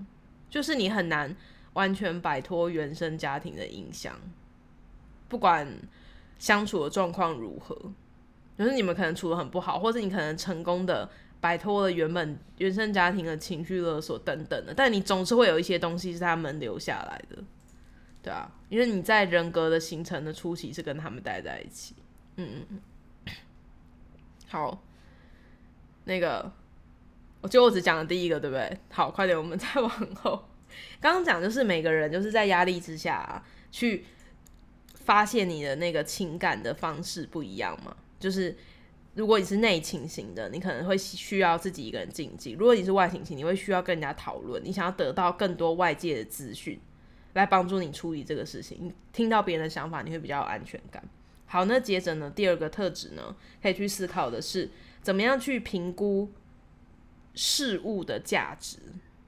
[0.48, 1.34] 就是你很难
[1.72, 4.14] 完全摆脱原生家庭的影响，
[5.28, 5.66] 不管
[6.38, 7.76] 相处的状况如何，
[8.56, 11.10] 就是你们可能处的很不好，或者你可能成功的
[11.40, 17.42] 摆脱了原本原生家庭的情绪勒索等等的，但你总是会有一些东西是他们留下来的，
[18.28, 21.94] 对啊，因为你在人格的形成的初期是跟他们待在一起，
[22.36, 22.80] 嗯嗯，
[24.48, 24.82] 好，
[26.04, 26.52] 那个。
[27.40, 28.78] 我就我只讲了第一个，对不对？
[28.90, 30.44] 好，快点，我们再往后。
[31.00, 34.04] 刚刚讲就是每个人就是在压力之下去
[34.96, 37.96] 发现你的那个情感的方式不一样嘛。
[38.18, 38.56] 就是
[39.14, 46.80] 如果你是内倾型的，你可能会需要自己一个人静静；如果你是外倾型，你会需要跟人家讨论，你想要得到更多外界的资讯
[47.38, 48.92] 来帮助你处理这个事情。
[49.12, 51.02] 听到别人的想法，你会比较有安全感。
[51.46, 54.70] 好，那接着呢，第二个特质呢，可以去思考的是
[55.00, 56.30] 怎么样去评估。
[57.40, 58.78] 事物的价值，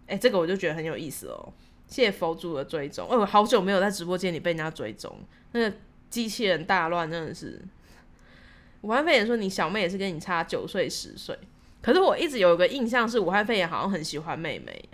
[0.08, 1.52] 哎，这个我就觉得很有意思哦。
[1.86, 5.16] 谢谢佛祖的追踪，哎，我好久没有在直播间里被人家追踪，
[5.52, 5.76] 那个
[6.08, 7.62] 机器人大乱真的是。
[8.80, 11.38] 武汉肺炎说你小妹也是跟你差九岁十岁，
[11.80, 14.88] 可是我一直有一个印象是武汉肺炎好像很喜欢妹妹，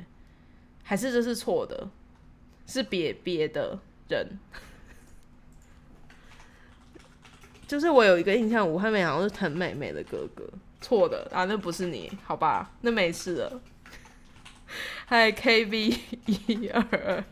[0.83, 1.89] 还是这是错的？
[2.67, 4.39] 是别别的人？
[7.67, 10.45] 就是我有一个印象，武汉妹好像是疼妹妹的哥哥。
[10.81, 13.61] 错的啊，那不是你，好吧，那没事了。
[15.07, 17.25] 嗨，K V 一二二，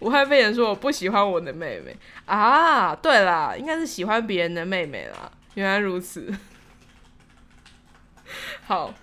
[0.00, 5.30] 武汉肺炎说我不喜欢我的妹妹啊，对啦，应该是喜欢别人的妹妹啦。
[5.54, 6.34] 原来如此。
[8.64, 8.94] 好，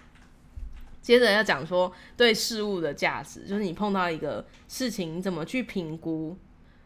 [1.07, 6.35] 接着要讲说对事物的价值，就是你碰到一个事情，怎么去评估？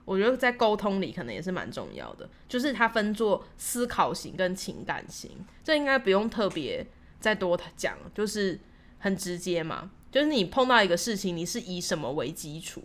[0.05, 5.31] 我觉得在沟通里可能也是蛮重要的，就是它分作思考型跟情感型，
[5.63, 6.85] 这应该不用特别
[7.19, 8.59] 再多讲，就是
[8.99, 9.89] 很直接嘛。
[10.11, 12.83] 就是你碰到一个事情，你是以什么为基础？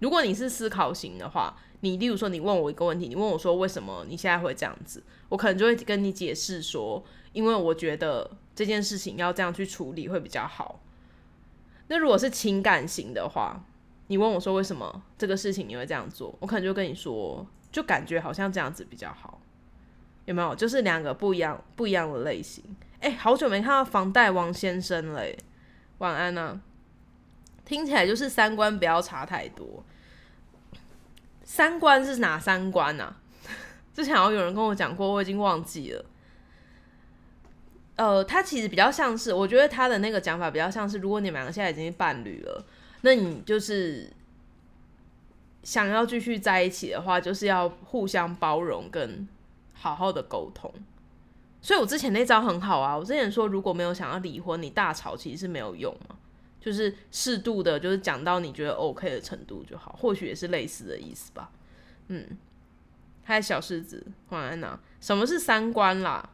[0.00, 10.80] 如果你是思考型的话，你例如说你问我一个问题，你问我说为什么你现在会这样子，我可能就会跟你解释说，因为我觉得这件事情要这样去处理会比较好。
[11.88, 13.64] 那如果是情感型的话，
[14.06, 19.40] 你问我说为什么这个事情你会这样做，我可能就跟你说，就感觉好像这样子比较好，
[20.24, 20.54] 有没有？
[20.54, 22.64] 就是两个不一样不一样的类型。
[23.00, 25.24] 哎，好久没看到房贷王先生了，
[25.98, 26.60] 晚安呢。
[27.64, 29.84] 听起来就是三观不要差太多。
[31.44, 33.16] 三观是哪三观啊？
[33.94, 36.04] 之前好像有人跟我讲过，我已经忘记了。
[37.96, 42.64] 呃，他其实比较像是，我觉得他的那个讲法比较像是，如果你们两个现在已经是伴侣了。
[43.02, 44.10] 那你就是
[45.62, 49.28] 想要继续在一起的话，就是要互相包容跟
[49.74, 50.72] 好好的沟通。
[51.60, 56.16] 所以我之前那招很好啊，我之前说如果没有想要离婚，你大吵其实是没有用嘛，
[56.60, 61.50] 就是适度的，就是讲到你觉得 OK 的程度就好，或许也是类似的意思吧。
[62.08, 62.38] 嗯，
[63.24, 64.78] 嗨，小狮子，晚安呐。
[65.00, 66.30] 什么是三观啦？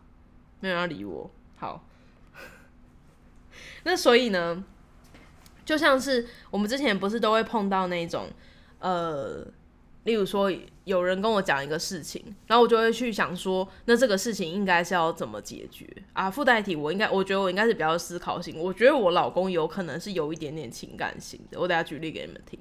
[0.61, 1.31] 没有人要理我。
[1.59, 1.85] 好，
[3.85, 4.65] 那所以呢？
[5.65, 8.31] 就像是我们之前不是都会碰到那种，
[8.79, 9.47] 呃，
[10.05, 10.51] 例如说
[10.85, 16.31] 有人跟我讲一个事情，然后我就会去想说，那这个事情应该是要怎么解决啊？
[16.31, 21.61] 附带题我应该，我觉得我应该是比较思考型，我觉得我老公有可能是有一点点情感型的。
[21.61, 22.59] 我等下举例给你们听，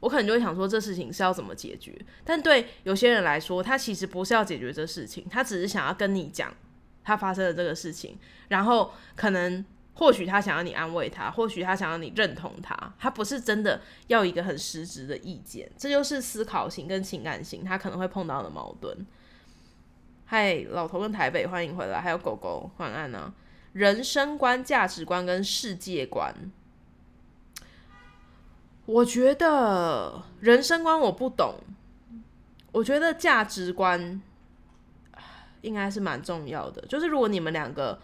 [0.00, 1.94] 我可能就会想说，这事情是要怎么解决？
[2.24, 6.54] 但对有些人来说，他其实不是要解决这事情，他只是想要跟你讲
[7.10, 8.16] 他发生的这个事情，
[8.48, 9.64] 然后可能。
[9.92, 15.70] 或许他想要你安慰他，或许他想要你认同他，他不是真的要一个很实质的意见。
[15.76, 19.06] 这就是思考型跟情感型他可能会碰到的矛盾。
[20.24, 23.34] 嗨，老头跟台北，欢迎回来，还有狗狗，晚安呢。
[23.74, 26.34] 人生观、价值观跟世界观，
[28.86, 31.56] 我觉得人生观我不懂，
[32.72, 34.22] 我觉得价值观
[35.62, 36.80] 应该是蛮重要的。
[36.86, 38.00] 就是如果你们两个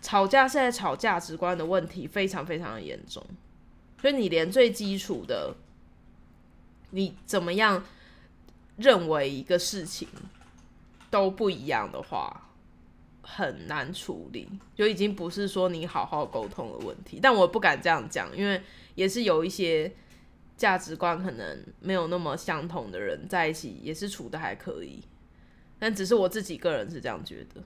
[0.00, 3.24] 吵架是在吵价值观的问题，非常非常的严重，
[4.00, 5.54] 所以你连最基础的，
[6.90, 7.84] 你怎么样
[8.76, 10.08] 认为一个事情
[11.10, 12.44] 都不一样的话。
[13.30, 17.20] 很难处理，就已经不是说你好好沟通的问题。
[17.22, 18.58] 但我不敢这样讲，因为
[18.94, 19.92] 也是有一些
[20.56, 25.04] 价值观可能没有那么相同的人在一起，也是处的还可以。
[25.78, 27.62] 但只是我自己个人是这样觉得。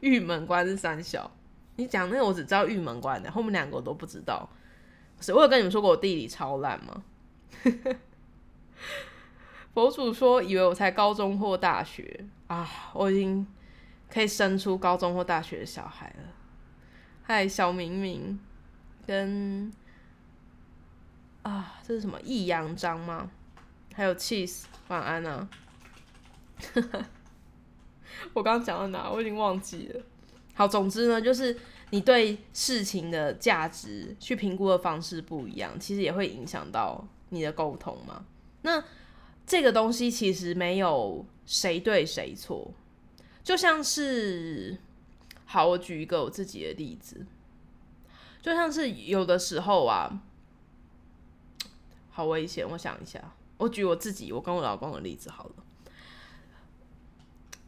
[0.00, 1.30] 玉门关是三小，
[1.76, 4.48] 你讲那个我只知道玉门关的，后面两个我都不知道。
[5.20, 7.04] 是我有跟你们说过我地理超烂吗？
[9.72, 13.46] 佛祖说以为我才高中或大学啊，我已经。
[14.12, 16.34] 可以生出高中或大学的小孩了。
[17.22, 18.38] 嗨，小明明
[19.06, 19.72] 跟
[21.40, 23.30] 啊，这是什么易阳章吗？
[23.94, 25.48] 还有 cheese，晚安啊！
[28.34, 29.10] 我刚刚讲到哪？
[29.10, 30.02] 我已经忘记了。
[30.54, 31.58] 好，总之呢，就是
[31.90, 38.24] 你对事情的价值去评估的方式不一样，其实也会影响到你的沟通嘛。
[38.62, 38.82] 那
[39.46, 42.72] 这个东西其实没有谁对谁错。
[43.42, 44.78] 就像是，
[45.46, 47.26] 好，我举一个我自己的例子，
[48.40, 50.22] 就像是有的时候啊，
[52.10, 52.68] 好危险。
[52.70, 55.61] 我想一下，我举我自己，我跟我老公的例子好了。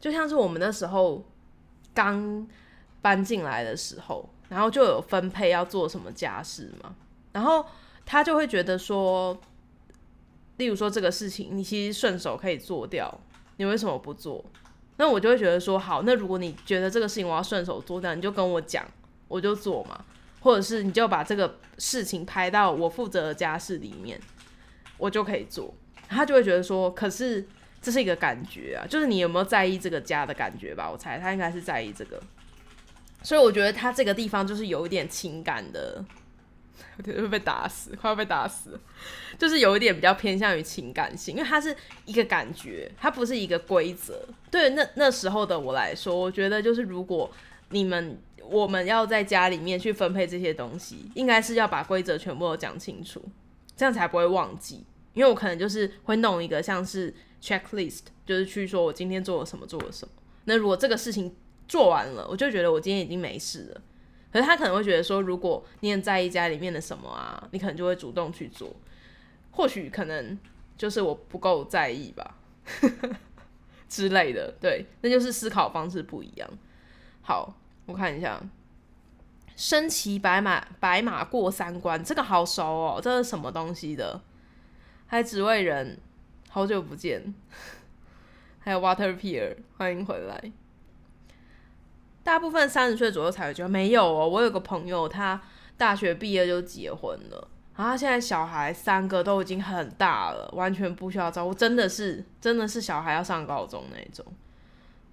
[0.05, 1.25] 就像是我们那时候
[1.91, 2.47] 刚
[3.01, 6.93] 搬进来的时候，然后就有分配要做什么家事嘛，
[7.31, 7.65] 然后
[8.05, 9.35] 他就会觉得说，
[10.57, 13.19] 例如说这个事情你其实顺手可以做掉，
[13.57, 14.45] 你为什么不做？
[14.97, 18.85] 那我就会觉得说好，那如果你觉得这个事情我要顺手做掉，你就跟我讲，
[19.27, 20.05] 我就做嘛。
[20.41, 24.21] 或者是你就把这个事情排到我负责的家事里面，
[24.99, 25.73] 我就可以做。
[26.07, 27.47] 他就会觉得说，可是
[27.85, 30.89] 这是一个感觉啊，就是你有没有在意这个家的感觉吧？
[30.89, 32.19] 我猜他应该是在意这个。
[33.21, 36.03] 所以我觉得他这个地方就是有一点情感的。
[36.97, 38.79] 我觉得会被打死，快要被打死，
[39.37, 41.75] 就是有一点比较偏向于情感性，因为它是
[42.05, 44.27] 一个感觉，它不是一个规则。
[44.49, 47.29] 对那那时候的我来说，我觉得就是如果
[47.69, 53.21] 你们我们要在家里面去分配这些东西，应该是要把规则全部都讲清楚，
[53.75, 54.85] 这样才不会忘记。
[55.13, 57.13] 因为我可能就是会弄一个像是
[57.45, 60.11] checklist，就是去说我今天做了什么，做了什么。
[60.45, 61.35] 那如果这个事情
[61.67, 63.81] 做完了，我就觉得我今天已经没事了。
[64.33, 68.75] 可是他可能会觉得说，如果你很在意家里面的什么啊，你可能就会主动去做。
[69.51, 70.37] 或许可能
[70.77, 72.35] 就是我不够在意吧
[73.87, 76.49] 之类的，对，那就是思考方式不一样。
[77.21, 78.41] 好，我看一下，
[79.55, 84.21] 身骑白马，白马过三关，这个好熟哦，这是什么东西的？
[85.07, 85.97] 还只为人，
[86.55, 87.33] 好久不见。
[88.63, 90.53] 还有 Water Pier，欢迎回来。
[92.23, 94.29] 大部分三十岁左右才会结婚，没有哦。
[94.29, 95.41] 我有个朋友，他
[95.75, 104.25] 大学毕业就结婚了，然后他现在小孩三个都已经很大了，完全不需要照顾，真的是真的是小孩要上高中那种，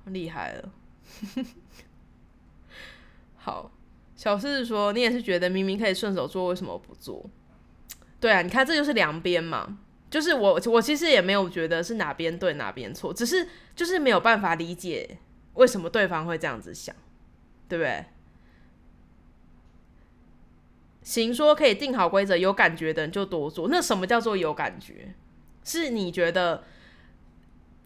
[0.04, 0.70] 厉害了。
[3.34, 3.72] 好，
[4.14, 7.28] 小狮子说，你也是觉得明明可以顺手做，为什么不做？
[8.20, 9.78] 对啊，你看这就是两边嘛，
[10.12, 15.16] 就是我我其实也没有觉得是哪边对哪边错，只是就是没有办法理解。
[15.54, 16.94] 为什么对方会这样子想，
[17.66, 18.04] 对不对？
[21.02, 23.68] 行说可以定好规则，有感觉的人就多做。
[23.70, 25.14] 那什么叫做有感觉？
[25.64, 26.64] 是你觉得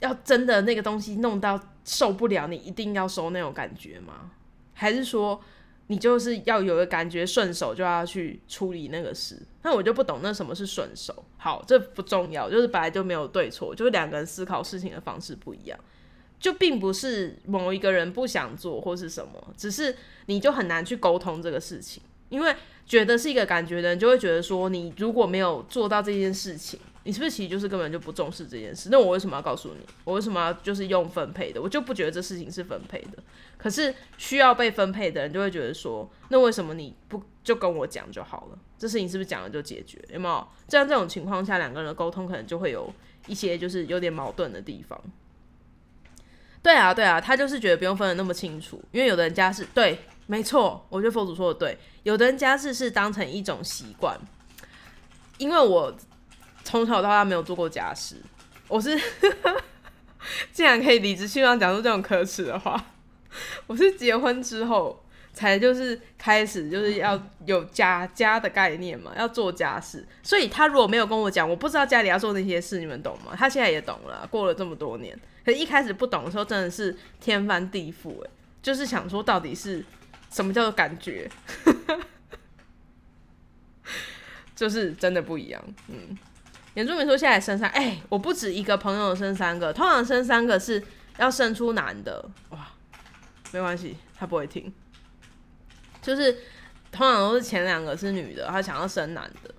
[0.01, 4.33] 要真的那个东西弄到受不了，你一定要收那种感觉吗？
[4.73, 5.41] 还是说
[5.89, 9.41] 你就是要有个感觉顺手就要去处理那个事？
[9.63, 11.25] 那我就不懂，那什么是顺手？
[11.37, 15.79] 好，这不重要，就是本来就没有对错，就是两个人思考事情的方式不一样。
[16.39, 28.89] 就并不是某一个人不想做或是什么，只是你就很难去沟通这个事情，因为觉得是一个感觉的人就会觉得说，你如果没有做到这件事情，你是不是其实就是根本就不重视这件事？
[28.91, 29.87] 那我为什么要告诉你？
[30.03, 31.63] 我为什么要就是用分配的？
[31.63, 33.23] 我就不觉得这事情是分配的。
[33.57, 38.59] 可是需要被分配的人就会觉得说，那为什么你不就跟我讲就好了？
[38.77, 40.05] 这事情是不是讲了就解决？
[40.13, 40.49] 有没有？
[40.67, 42.93] 这样这种情况下，两个人的沟通可能就会有
[43.29, 45.01] 一些就是有点矛盾的地方。
[46.61, 51.79] 对啊，对啊，他就是觉得不用分的那么清楚，因为有的人家是对没错，我觉得佛祖说的对。
[52.03, 54.19] 有的人家事是当成一种习惯，
[55.39, 55.97] 因为我
[56.67, 58.17] 从小到大没有做过家事，
[58.67, 59.01] 我是
[60.53, 62.85] 竟然可以理直气壮讲出这种可耻的话。
[63.69, 70.05] 我是结婚之后才就是开始就是要有家家的概念嘛，要做家事。
[70.25, 73.33] 所以他如果没有跟我讲，我不知道家里要做那些事，你们懂吗？
[73.37, 79.85] 他现在也懂了，过了这么多年，可是一开始不懂的时候真的是天翻地覆哎，就是想说到底是
[80.33, 81.31] 什么叫做感觉，
[84.57, 85.63] 就是真的不一样。
[85.89, 86.19] 嗯，
[86.77, 90.83] 原住民说现在生三，哎，我不止一个朋友生三个，通常生三个是
[91.17, 92.69] 要生出男的哇。
[93.51, 94.71] 没关系，他不会听。
[96.03, 96.31] 就是
[96.93, 99.55] 通常都是前两个是女的，他想要生男的。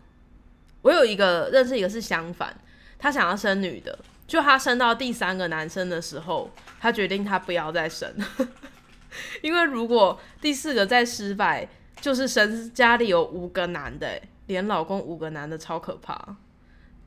[0.83, 2.55] 我有一个认识一个是相反，
[2.99, 3.97] 他想要生女的，
[4.27, 8.13] 就他生到第三个男生的时候，他决定他不要再生，
[9.41, 11.67] 因为如果第四个再失败，
[11.99, 16.35] 就是生家里有五个男的，连老公五个男的超可怕。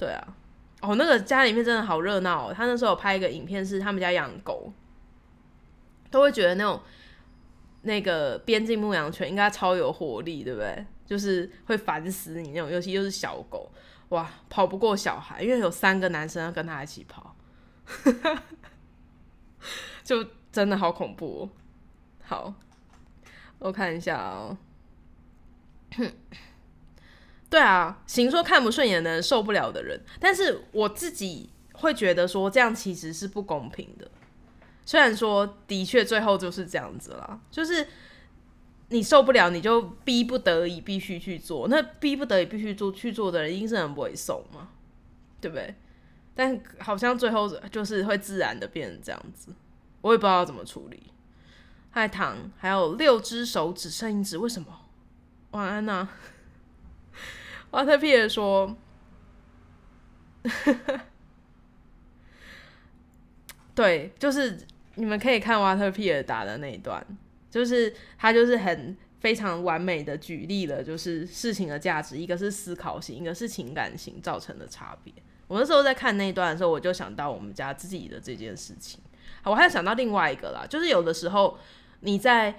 [0.00, 0.34] 对啊，
[0.80, 2.50] 哦，那个家里面真的好热闹。
[2.54, 4.72] 他那时候拍一个影片，是他们家养狗。
[6.10, 6.80] 都会觉得那种
[7.82, 10.86] 那个边境牧羊犬应该超有活力，对不对？
[11.04, 13.70] 就是会烦死你那种，尤其又是小狗，
[14.08, 17.36] 哇，跑不过小孩，因为有三个男生要跟他一起跑，
[20.02, 21.48] 就真的好恐怖。
[22.24, 22.54] 好，
[23.58, 24.56] 我看一下哦。
[27.50, 34.08] 对啊，行说看不顺眼的人，受不了的人，但是我自己会觉得说，这样其实是不公平的。
[34.86, 37.86] 虽然说的确最后就是这样子了，就是
[38.90, 41.66] 你受不了，你就逼不得已必须去做。
[41.68, 44.68] 那逼不得已必须做去做的人，一定是很不会受嘛，
[45.40, 45.74] 对不对？
[46.34, 49.52] 但好像最后就是会自然的变成这样子，
[50.02, 51.02] 我也不知道怎么处理。
[51.90, 54.68] 嗨糖，还有六只手指剩一只，为什么？
[55.50, 56.08] 晚安呐。
[57.70, 58.76] 瓦特皮尔说。
[63.74, 64.58] 对，就是
[64.96, 67.04] 你们可以看瓦特皮尔打的那一段，
[67.50, 75.12] 就是他就是很非常完美的举例了，就是事情的价值，一个是思考型，一个是情感型造成的差别。
[75.46, 79.00] 我那时候在看那一段的时候，我就想到我们家自己的这件事情。
[79.42, 81.58] 好，我还想到另外一个啦，就是有的时候
[82.00, 82.54] 你在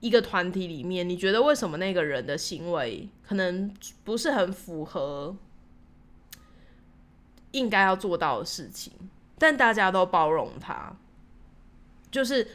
[0.00, 3.72] 一个团体里面，你觉得为什么那个人的行为可能
[4.02, 5.36] 不是很符合
[7.52, 8.92] 应该要做到的事情？
[9.38, 10.96] 但大家都包容他，
[12.10, 12.48] 就是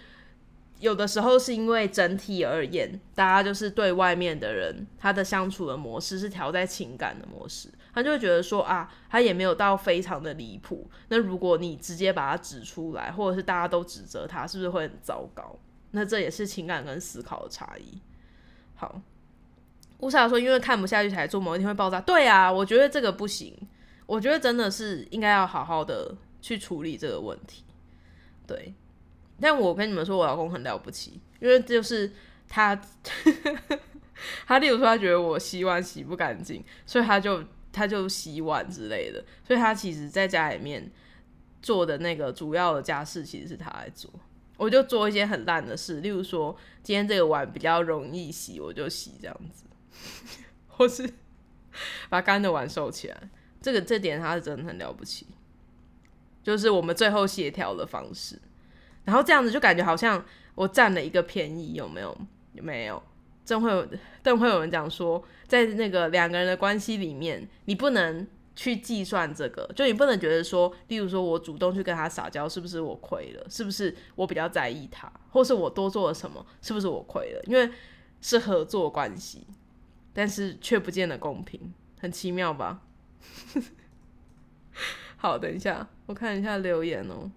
[0.80, 10.88] 有的时候是因为整体而言，大家就是对外面的人，他的相处的模式是调在情感的模式，他就会觉得说啊，他也没有到非常的离谱。
[11.10, 15.58] 那如果你直接把他指出来，或者是大家都指责他，是不是会很糟糕？
[15.96, 18.00] 那这也是情感跟思考的差异。
[18.76, 19.02] 好，
[20.02, 22.00] 乌莎说，因为看不下去才做，某一天会爆炸。
[22.02, 23.56] 对啊，我觉得这个不行，
[24.06, 26.16] 我觉得真的是应该要好好的。
[26.42, 27.64] 去处理这个问题，
[28.46, 28.72] 对。
[29.42, 32.14] 但我跟你们说，我老公很了不起，因为就是
[32.48, 32.80] 他，
[34.46, 37.44] 他例如说他觉得我洗碗洗不干净，所以他就
[37.74, 39.26] 他就洗碗之类的。
[39.44, 40.92] 所以他其实在家里面
[41.64, 44.12] 做的那个主要的家事其实是他来做，
[44.58, 49.66] 我就做一些很烂的事，例如说今天这个碗比较容易洗，我就洗这样子，
[50.68, 51.10] 或是
[52.10, 53.30] 把干的碗收起来。
[53.62, 55.28] 这个这点他是真的很了不起。
[56.44, 58.40] 就是我们最后协调的方式，
[59.04, 62.16] 然后这样子就感觉好像我占了一个便宜，有没有？
[62.54, 63.02] 有没有？
[63.44, 63.88] 正会有，
[64.24, 73.46] 正会有人讲说，在那个两个人的关系里面，你不能去计算这个，就你不能觉得说，例如说我主动去跟他撒娇，是不是我亏了？
[73.50, 77.42] 是不是我比较在意他，或是我多做了什么，是不是我亏了？
[77.46, 77.70] 因为
[78.22, 79.46] 是合作关系，
[80.14, 82.82] 但是却不见得公平，很奇妙吧？
[85.18, 87.30] 好，等一下，我看一下留言哦。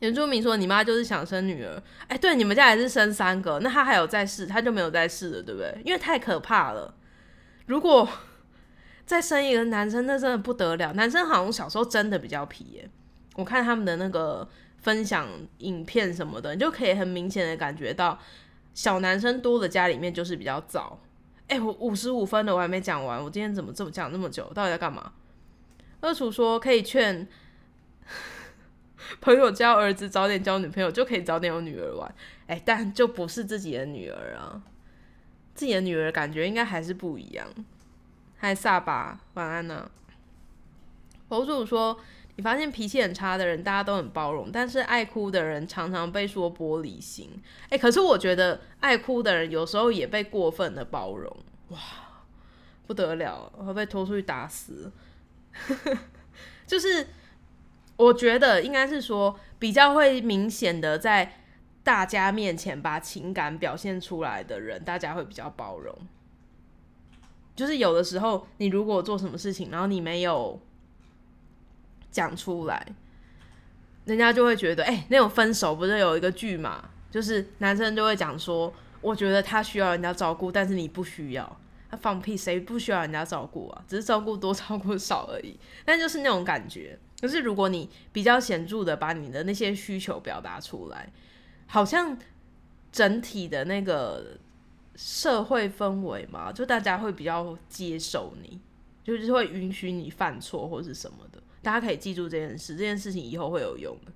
[0.00, 5.74] 原住民说：“你妈就是想生女儿。”哎，对，你们家也是生三个，那他还有在试，他就没有在试了，对不对？
[5.84, 6.94] 因为太可怕了。
[7.64, 8.06] 如果
[9.06, 10.92] 再生一个男生，那真的不得了。
[10.94, 12.90] 男生好像小时候真的比较皮耶。
[13.36, 14.46] 我看他们的那个
[14.78, 15.28] 分享
[15.58, 18.18] 影片什么的，你就可以很明显的感觉到，
[18.74, 20.98] 小男生多的家里面就是比较早。
[21.46, 23.22] 哎，我五十五分了，我还没讲完。
[23.22, 24.52] 我今天怎么这么讲那么久？
[24.52, 25.12] 到底在干嘛？
[26.00, 27.28] 二楚说可以劝
[29.20, 32.12] 朋友教儿子早点交女朋友，就可以早点有女儿玩。
[32.48, 34.60] 哎，但就不是自己的女儿啊，
[35.54, 37.46] 自己的女儿感觉应该还是不一样。
[38.38, 39.90] 嗨，萨巴，晚安呢。
[41.26, 41.98] 博主说，
[42.36, 47.42] 你发现脾气很差的人，大家都很包容，但是爱哭的人常常被说玻璃心。
[47.70, 51.34] 哎，可是我觉得爱哭的人有时候也被过分的包容，
[51.68, 51.78] 哇，
[52.86, 54.92] 不得了，会被拖出去打死。
[56.66, 57.08] 就是
[57.96, 61.40] 我觉得应该是说，比较会明显的在
[61.82, 65.96] 大家面前把情感表现出来的人，大家会比较包容。
[67.56, 70.60] 就是有的时候，你如果做什么事情，然后你没有。
[72.08, 72.82] 讲出来，
[74.06, 76.88] 人家就会觉得，哎，那种分手不是有一个剧嘛？
[77.10, 81.60] 就是男生就会讲说，我觉得他需要人家照顾，但是你不需要。
[81.90, 83.84] 他放屁，谁不需要人家照顾啊？
[83.86, 85.60] 只是照顾多，照顾少而已。
[85.84, 86.98] 但就是那种感觉。
[87.20, 91.12] 可是如果你比较显著的把你的那些需求表达出来，
[91.66, 92.16] 好像
[92.90, 94.38] 整体的那个
[94.96, 98.60] 社会氛围嘛，就大家会比较接受你，
[99.04, 101.42] 就是会允许你犯错或是什么的。
[101.62, 104.12] 大家可以记住这件事，这件事情以后会有用的。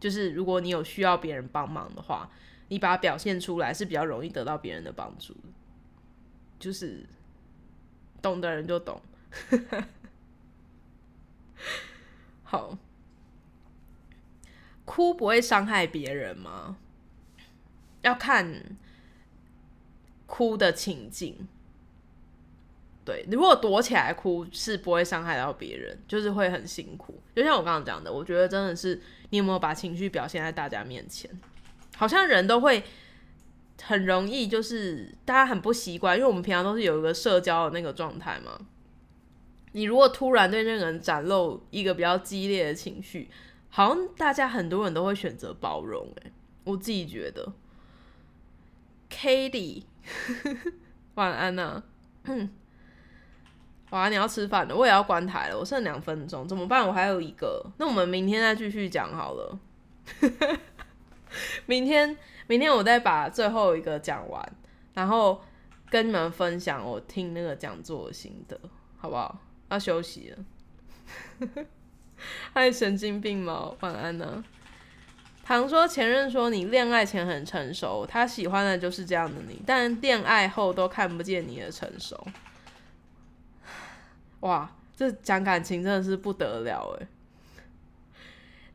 [0.00, 2.30] 就是如果你有需要别人帮忙的话，
[2.68, 5.40] 你把它表现出来是比较容易得到别人的帮助的。
[6.58, 7.04] 就是
[8.20, 9.00] 懂的人就懂。
[12.44, 12.76] 好，
[14.84, 16.76] 哭不会伤害别人吗？
[18.02, 18.76] 要看
[20.32, 21.46] 哭的情境。
[23.04, 27.20] 对，你如果躲起来哭是不会伤害到别人，就是会很辛苦。
[27.36, 31.30] 就像我刚刚讲的，我觉得真的是你有没有把情绪表现在大家面前，
[31.98, 32.82] 好像人都会
[33.82, 38.58] 很容易，就是大家很不习惯，因为我们平常都是有一个社交的那个状态嘛。
[39.72, 43.28] 你如果突然对那个人展露一个比较激烈的情绪，
[43.68, 46.10] 好像大家很多人都会选择包容。
[46.22, 46.32] 诶，
[46.64, 47.52] 我自己觉得。
[49.10, 49.86] k a t i e
[51.14, 51.82] 晚安呐。
[53.90, 56.86] 哇，你要吃饭了，我也要关台了，我剩两分钟，怎么办？
[56.86, 59.58] 我还有一个，那我们明天再继续讲好了。
[61.66, 64.52] 明天，明天我再把最后一个讲完，
[64.94, 65.42] 然后
[65.90, 68.58] 跟你们分享我听那个讲座的心得，
[68.96, 69.38] 好不好？
[69.68, 71.66] 要休息了。
[72.54, 73.74] 还神经病吗？
[73.80, 74.42] 晚安呢。
[75.44, 82.26] 唐说前任说你恋爱前很成熟，他喜欢的就是这样的你，但恋爱后都看不见你的成熟。
[84.40, 87.06] 哇，这讲感情真的是不得了哎！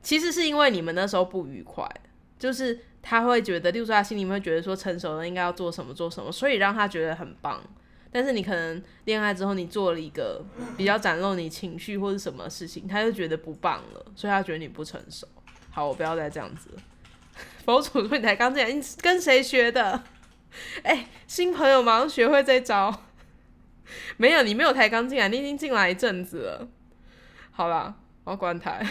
[0.01, 1.89] 其实是因为你们那时候不愉快，
[2.37, 7.61] 就是他会觉得，例如说他心里面会觉得说成熟了应该要做什么做什么，所以让他觉得很棒。
[8.11, 10.43] 但是你可能恋爱之后，你做了一个
[10.77, 15.27] 比较展露你情绪或者什么事情，他就觉得不棒了，所以他觉得你不成熟。
[15.77, 16.71] 好，我不要再这样子。
[17.63, 20.03] 佛祖说你才刚进来，你跟谁学的？
[20.81, 23.03] 哎，新朋友马上学会这招。
[24.17, 26.67] 没有，你没有抬刚进来，你已经进来一阵子了。
[27.51, 28.83] 好了，我要关台。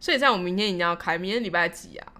[0.00, 1.16] 所以这样，我明天一定要开。
[1.16, 2.12] 明天礼拜几啊？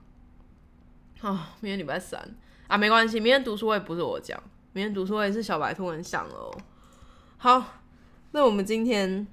[1.22, 2.36] 啊，明天礼拜三
[2.68, 3.18] 啊，没关系。
[3.18, 4.40] 明天读书会不是我讲，
[4.74, 6.56] 明天读书会是小白兔很想哦。
[7.36, 7.80] 好，
[8.30, 9.26] 那我们今天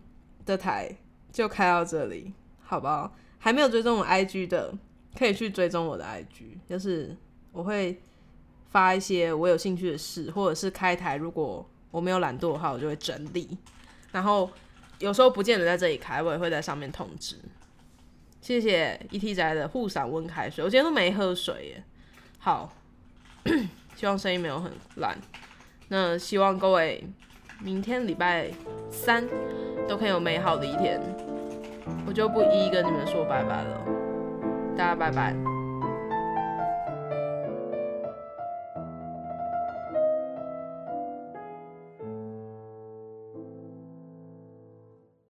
[0.43, 0.97] 的台
[1.31, 2.33] 就开到这里，
[2.71, 3.13] 好不好？
[3.37, 4.73] 还没有追踪我 IG 的，
[5.17, 7.15] 可以去追踪我的 IG，就是
[7.51, 8.01] 我会。
[8.71, 13.57] 发一些我有兴趣的事，或者是开台，如果我没有懒惰的话，我就会整理。
[14.13, 14.49] 然后
[14.99, 17.35] 有时候不见得在这里开，我也会在上面通知。
[18.39, 21.83] 谢谢 ET 宅的护伞温开水，我今天都没喝水耶。
[22.39, 22.71] 好，
[23.97, 25.17] 希望声音没有很烂。
[25.89, 27.03] 那希望各位
[27.59, 28.49] 明天礼拜
[28.89, 29.27] 三
[29.85, 31.30] 都可以有美好的一天。
[32.07, 33.81] 我就不一一跟你们说拜拜了，
[34.77, 35.50] 大家拜拜。